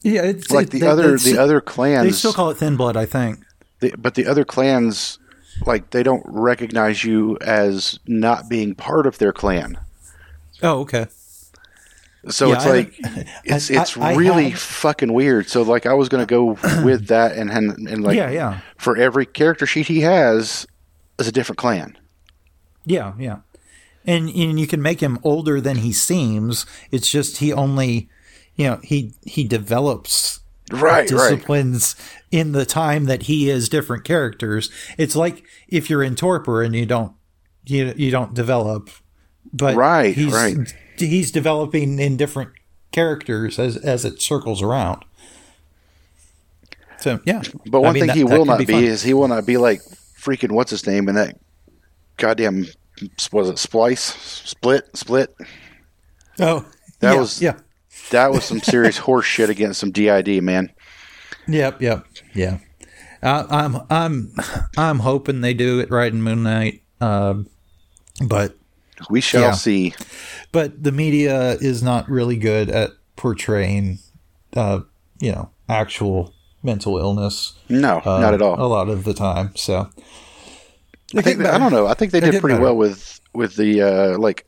Yeah, 0.03 0.23
it's 0.23 0.51
like 0.51 0.71
the 0.71 0.87
other 0.87 1.17
the 1.19 1.37
other 1.39 1.61
clans. 1.61 2.05
They 2.05 2.13
still 2.13 2.33
call 2.33 2.51
it 2.51 2.57
thin 2.57 2.77
blood, 2.77 2.97
I 2.97 3.07
think. 3.07 3.39
the, 3.81 3.93
but 3.99 4.15
the 4.15 4.27
other 4.27 4.45
clans 4.45 5.19
like 5.67 5.91
they 5.91 6.03
don't 6.03 6.23
recognize 6.27 7.05
you 7.05 7.37
as 7.43 7.99
not 8.07 8.49
being 8.49 8.75
part 8.75 9.07
of 9.07 9.19
their 9.19 9.33
clan. 9.33 9.79
Oh, 10.63 10.81
okay. 10.81 11.07
So 12.29 12.49
Yeah, 12.49 12.55
it's 12.57 12.65
I 12.67 12.71
like 12.71 12.95
it's 13.45 13.71
I- 13.71 13.81
it's 13.83 13.97
I 13.97 14.15
really 14.15 14.53
fucking 14.53 15.13
weird. 15.13 15.49
So 15.49 15.63
like 15.63 15.87
I 15.87 15.95
was 15.95 16.09
gonna 16.09 16.27
go 16.27 16.45
with 16.85 17.07
that 17.09 17.33
and 17.37 17.51
and, 17.51 17.89
and 17.89 18.03
like 18.03 18.17
yeah, 18.17 18.31
yeah, 18.31 18.61
for 18.79 18.97
every 18.97 19.27
character 19.27 19.67
sheet 19.67 19.87
he 19.89 20.01
has 20.01 20.67
is 21.19 21.29
a 21.29 21.33
different 21.33 21.59
clan. 21.59 21.97
yeah, 22.87 23.13
yeah. 23.19 23.39
And 24.07 24.29
and 24.31 24.59
you 24.59 24.67
can 24.67 24.81
make 24.81 25.01
him 25.01 25.19
older 25.23 25.61
than 25.61 25.77
he 25.79 25.93
seems. 25.93 26.65
It's 26.91 27.11
just 27.11 27.37
he 27.39 27.53
only, 27.53 28.09
you 28.61 28.67
know, 28.69 28.81
he 28.83 29.15
he 29.25 29.45
develops 29.45 30.41
Right, 30.71 30.81
right. 30.83 31.09
disciplines 31.09 31.97
in 32.31 32.53
the 32.53 32.65
time 32.67 33.07
that 33.07 33.23
he 33.23 33.51
is 33.51 33.69
different 33.69 34.05
characters. 34.05 34.71
It's 34.99 35.17
like 35.17 35.43
if 35.69 35.91
you're 35.91 36.03
in 36.03 36.15
torpor 36.15 36.63
and 36.63 36.77
you 36.77 36.87
don't 36.87 37.13
you 37.67 37.93
you 37.97 38.11
don't 38.11 38.35
develop, 38.35 38.91
but 39.53 39.75
Right, 39.77 40.15
he's, 40.15 40.33
right. 40.33 40.57
He's 40.97 41.31
developing 41.33 41.99
in 41.99 42.17
different 42.17 42.51
characters 42.93 43.59
as 43.59 43.77
as 43.79 44.05
it 44.05 44.21
circles 44.23 44.63
around. 44.63 45.05
So 46.99 47.19
yeah, 47.25 47.43
But 47.67 47.79
I 47.79 47.81
one 47.81 47.95
mean, 47.95 48.03
thing 48.03 48.07
that- 48.09 48.17
he 48.17 48.25
will 48.25 48.45
not 48.45 48.59
be, 48.59 48.67
fun. 48.67 48.85
is 48.85 49.03
he 49.03 49.15
will 49.15 49.29
not 49.29 49.47
be 49.47 49.57
like 49.57 49.81
freaking 50.21 50.53
what's 50.53 50.71
his 50.71 50.87
name 50.87 51.09
in 51.09 51.15
that 51.15 51.37
goddamn 52.19 52.67
was 53.33 53.49
it 53.49 53.59
splice 53.59 54.03
split 54.45 54.85
split 54.95 55.35
Oh, 56.39 56.65
That 57.01 57.15
yeah, 57.15 57.21
was- 57.21 57.41
yeah, 57.43 57.55
that 58.11 58.31
was 58.33 58.45
some 58.45 58.61
serious 58.61 58.97
horse 59.07 59.27
shit 59.27 59.51
against 59.51 59.81
some 59.81 59.91
DID 59.91 60.43
man. 60.43 60.71
yep, 61.49 61.81
yep, 61.81 62.07
yeah. 62.35 62.59
Uh, 63.23 63.47
I'm 63.51 63.77
I'm 63.91 64.35
I'm 64.79 64.99
hoping 65.01 65.41
they 65.43 65.53
do 65.55 65.79
it 65.81 65.91
right 65.91 66.13
in 66.13 66.23
Moon 66.23 66.43
Knight, 66.43 66.83
um, 67.01 67.49
but 68.27 68.57
We 69.11 69.21
shall 69.21 69.41
Yeah. 69.43 69.51
see. 69.53 69.95
but 70.53 70.83
the 70.83 70.93
media 70.93 71.53
is 71.61 71.83
not 71.83 72.09
really 72.09 72.37
good 72.37 72.71
at 72.71 72.91
portraying, 73.17 73.99
uh, 74.57 74.81
you 75.21 75.33
know, 75.33 75.51
actual 75.69 76.33
mental 76.63 76.99
illness. 76.99 77.55
No, 77.69 77.99
uh, 78.05 78.21
not 78.21 78.35
at 78.35 78.43
all. 78.43 78.59
A 78.61 78.65
lot 78.69 78.89
of 78.89 79.05
the 79.05 79.15
time, 79.15 79.53
so 79.55 79.89
I 81.17 81.23
think 81.23 81.45
I 81.45 81.59
don't 81.59 81.73
know. 81.73 81.87
I 81.87 81.95
think 81.95 82.13
they 82.13 82.21
They 82.21 82.27
did 82.29 82.33
did 82.33 82.41
pretty 82.41 82.55
better. 82.55 82.65
well 82.65 82.77
with 82.77 83.21
with 83.35 83.57
the 83.57 83.83
uh, 83.83 84.19
like 84.19 84.47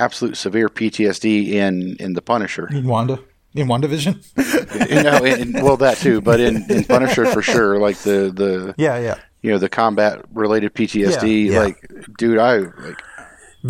absolute 0.00 0.36
severe 0.36 0.68
PTSD 0.68 1.48
in 1.48 1.96
in 2.00 2.14
the 2.14 2.22
Punisher. 2.22 2.66
in 2.68 2.86
Wanda 2.86 3.18
in 3.54 3.66
WandaVision. 3.66 4.90
you 4.90 5.02
know, 5.02 5.24
in, 5.24 5.52
well 5.64 5.76
that 5.78 5.98
too, 5.98 6.20
but 6.20 6.40
in, 6.40 6.70
in 6.70 6.84
Punisher 6.84 7.26
for 7.26 7.42
sure. 7.42 7.78
Like 7.78 7.98
the 7.98 8.30
the 8.34 8.74
yeah, 8.76 8.98
yeah, 8.98 9.18
you 9.42 9.50
know 9.50 9.58
the 9.58 9.68
combat 9.68 10.24
related 10.32 10.74
PTSD. 10.74 11.46
Yeah, 11.46 11.52
yeah. 11.52 11.60
Like, 11.60 12.16
dude, 12.16 12.38
I 12.38 12.58
like 12.58 13.02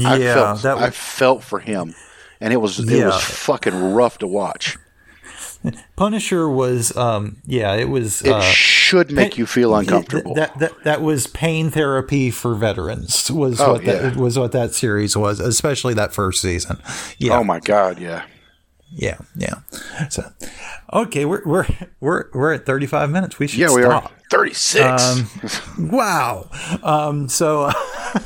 I 0.05 0.17
yeah. 0.17 0.35
felt 0.35 0.63
that 0.63 0.79
I 0.79 0.91
felt 0.91 1.43
for 1.43 1.59
him, 1.59 1.95
and 2.41 2.53
it 2.53 2.59
was 2.59 2.79
it 2.79 2.99
Yeah. 2.99 3.07
was 3.07 3.23
fucking 3.23 3.95
rough 3.95 4.19
to 4.19 4.27
watch. 4.27 4.77
Punisher 5.97 6.49
was, 6.49 6.97
um, 6.97 7.43
yeah, 7.47 7.75
it 7.75 7.89
was. 7.89 8.23
It 8.23 8.33
uh, 8.33 8.41
should 8.91 9.13
make 9.13 9.39
you 9.39 9.47
feel 9.47 9.75
uncomfortable. 9.75 10.35
That, 10.35 10.59
that 10.59 10.73
that 10.85 11.01
was 11.03 11.27
pain 11.29 11.71
therapy 11.71 12.31
for 12.31 12.55
veterans. 12.55 13.31
Was 13.31 13.61
Oh, 13.61 13.73
what 13.75 13.85
that 13.85 14.17
was 14.17 14.39
what 14.39 14.53
that 14.53 14.75
series 14.75 15.17
was, 15.17 15.39
especially 15.41 15.95
that 15.95 16.13
first 16.13 16.41
season. 16.43 16.79
Yeah, 17.19 17.39
Oh 17.39 17.45
my 17.45 17.61
god, 17.61 17.99
yeah. 18.01 18.25
yeah, 18.93 19.19
yeah. 19.37 19.55
So, 20.09 20.31
okay, 20.93 21.25
we're 21.25 21.43
we're 21.47 21.67
we're 22.01 22.25
we're 22.35 22.53
at 22.55 22.67
thirty 22.67 22.87
five 22.87 23.11
minutes. 23.11 23.39
We 23.39 23.47
should 23.47 23.61
Yeah, 23.61 23.75
we 23.75 23.83
stop. 23.83 24.05
are. 24.07 24.11
36. 24.31 25.79
Wow. 25.79 26.49
Um, 26.85 27.29
so, 27.29 27.69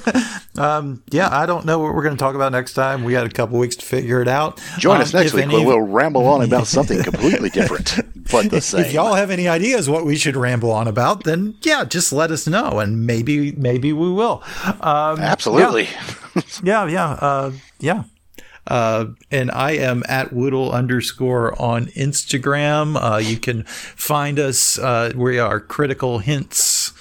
um, 0.58 1.02
yeah, 1.10 1.28
I 1.32 1.46
don't 1.46 1.64
know 1.64 1.78
what 1.78 1.94
we're 1.94 2.02
going 2.02 2.14
to 2.14 2.18
talk 2.20 2.34
about 2.34 2.52
next 2.52 2.74
time. 2.74 3.04
We 3.04 3.12
got 3.12 3.26
a 3.26 3.30
couple 3.30 3.58
weeks 3.58 3.76
to 3.76 3.86
figure 3.86 4.20
it 4.20 4.28
out. 4.28 4.60
Join 4.78 4.96
Um, 4.96 5.00
us 5.02 5.14
next 5.14 5.32
week 5.32 5.44
any 5.44 5.54
when 5.54 5.62
of- 5.62 5.66
we'll 5.68 5.80
ramble 5.80 6.26
on 6.26 6.42
about 6.42 6.66
something 6.76 7.02
completely 7.02 7.48
different, 7.48 7.94
but 8.42 8.50
the 8.50 8.60
same. 8.60 8.80
If 8.84 8.92
y'all 8.92 9.14
have 9.14 9.30
any 9.30 9.48
ideas 9.48 9.88
what 9.88 10.04
we 10.04 10.16
should 10.16 10.36
ramble 10.36 10.70
on 10.70 10.86
about, 10.88 11.24
then 11.24 11.56
yeah, 11.62 11.84
just 11.84 12.12
let 12.12 12.30
us 12.30 12.46
know, 12.46 12.78
and 12.80 13.06
maybe 13.06 13.52
maybe 13.52 13.92
we 13.92 14.10
will. 14.12 14.42
Um, 14.80 15.20
Absolutely. 15.20 15.88
yeah, 16.62 16.86
yeah, 16.86 17.10
uh, 17.20 17.52
yeah. 17.80 18.04
Uh, 18.66 19.06
and 19.30 19.50
I 19.50 19.72
am 19.72 20.02
at 20.08 20.32
Woodle 20.32 20.72
underscore 20.72 21.60
on 21.60 21.86
Instagram. 21.88 22.96
Uh, 22.98 23.18
you 23.18 23.36
can 23.36 23.64
find 23.64 24.38
us. 24.38 24.78
Uh, 24.78 25.12
we 25.14 25.38
are 25.38 25.60
Critical 25.60 26.18
Hints. 26.20 26.92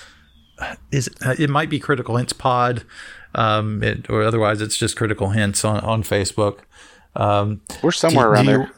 Is 0.92 1.08
it, 1.22 1.40
it 1.40 1.50
might 1.50 1.70
be 1.70 1.80
Critical 1.80 2.18
Hints 2.18 2.34
Pod, 2.34 2.84
um, 3.36 3.82
it, 3.82 4.10
or 4.10 4.24
otherwise 4.24 4.62
it's 4.62 4.78
just 4.78 4.96
Critical 4.98 5.30
Hints 5.30 5.64
on 5.66 5.80
on 5.82 6.04
Facebook. 6.04 6.60
Um, 7.16 7.62
We're 7.82 7.92
somewhere 7.92 8.26
do 8.26 8.32
around 8.32 8.46
you- 8.46 8.52
there. 8.58 8.72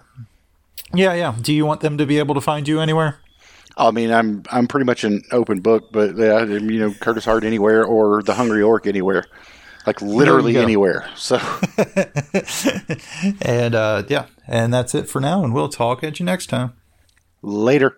Yeah, 0.93 1.13
yeah. 1.13 1.35
Do 1.41 1.53
you 1.53 1.65
want 1.65 1.81
them 1.81 1.97
to 1.97 2.05
be 2.05 2.19
able 2.19 2.35
to 2.35 2.41
find 2.41 2.67
you 2.67 2.79
anywhere? 2.79 3.19
I 3.77 3.91
mean, 3.91 4.11
I'm 4.11 4.43
I'm 4.51 4.67
pretty 4.67 4.85
much 4.85 5.03
an 5.03 5.23
open 5.31 5.59
book, 5.59 5.91
but 5.91 6.15
yeah, 6.15 6.43
you 6.43 6.79
know, 6.79 6.93
Curtis 6.93 7.25
Hart 7.25 7.43
anywhere 7.43 7.83
or 7.83 8.23
the 8.23 8.35
Hungry 8.35 8.61
Orc 8.61 8.87
anywhere, 8.87 9.25
like 9.85 10.01
literally 10.01 10.57
anywhere. 10.57 11.09
So 11.15 11.35
and 13.41 13.75
uh, 13.75 14.03
yeah, 14.07 14.27
and 14.47 14.73
that's 14.73 14.95
it 14.95 15.09
for 15.09 15.19
now. 15.19 15.43
And 15.43 15.53
we'll 15.53 15.69
talk 15.69 16.03
at 16.03 16.19
you 16.19 16.25
next 16.25 16.47
time. 16.47 16.73
later. 17.41 17.97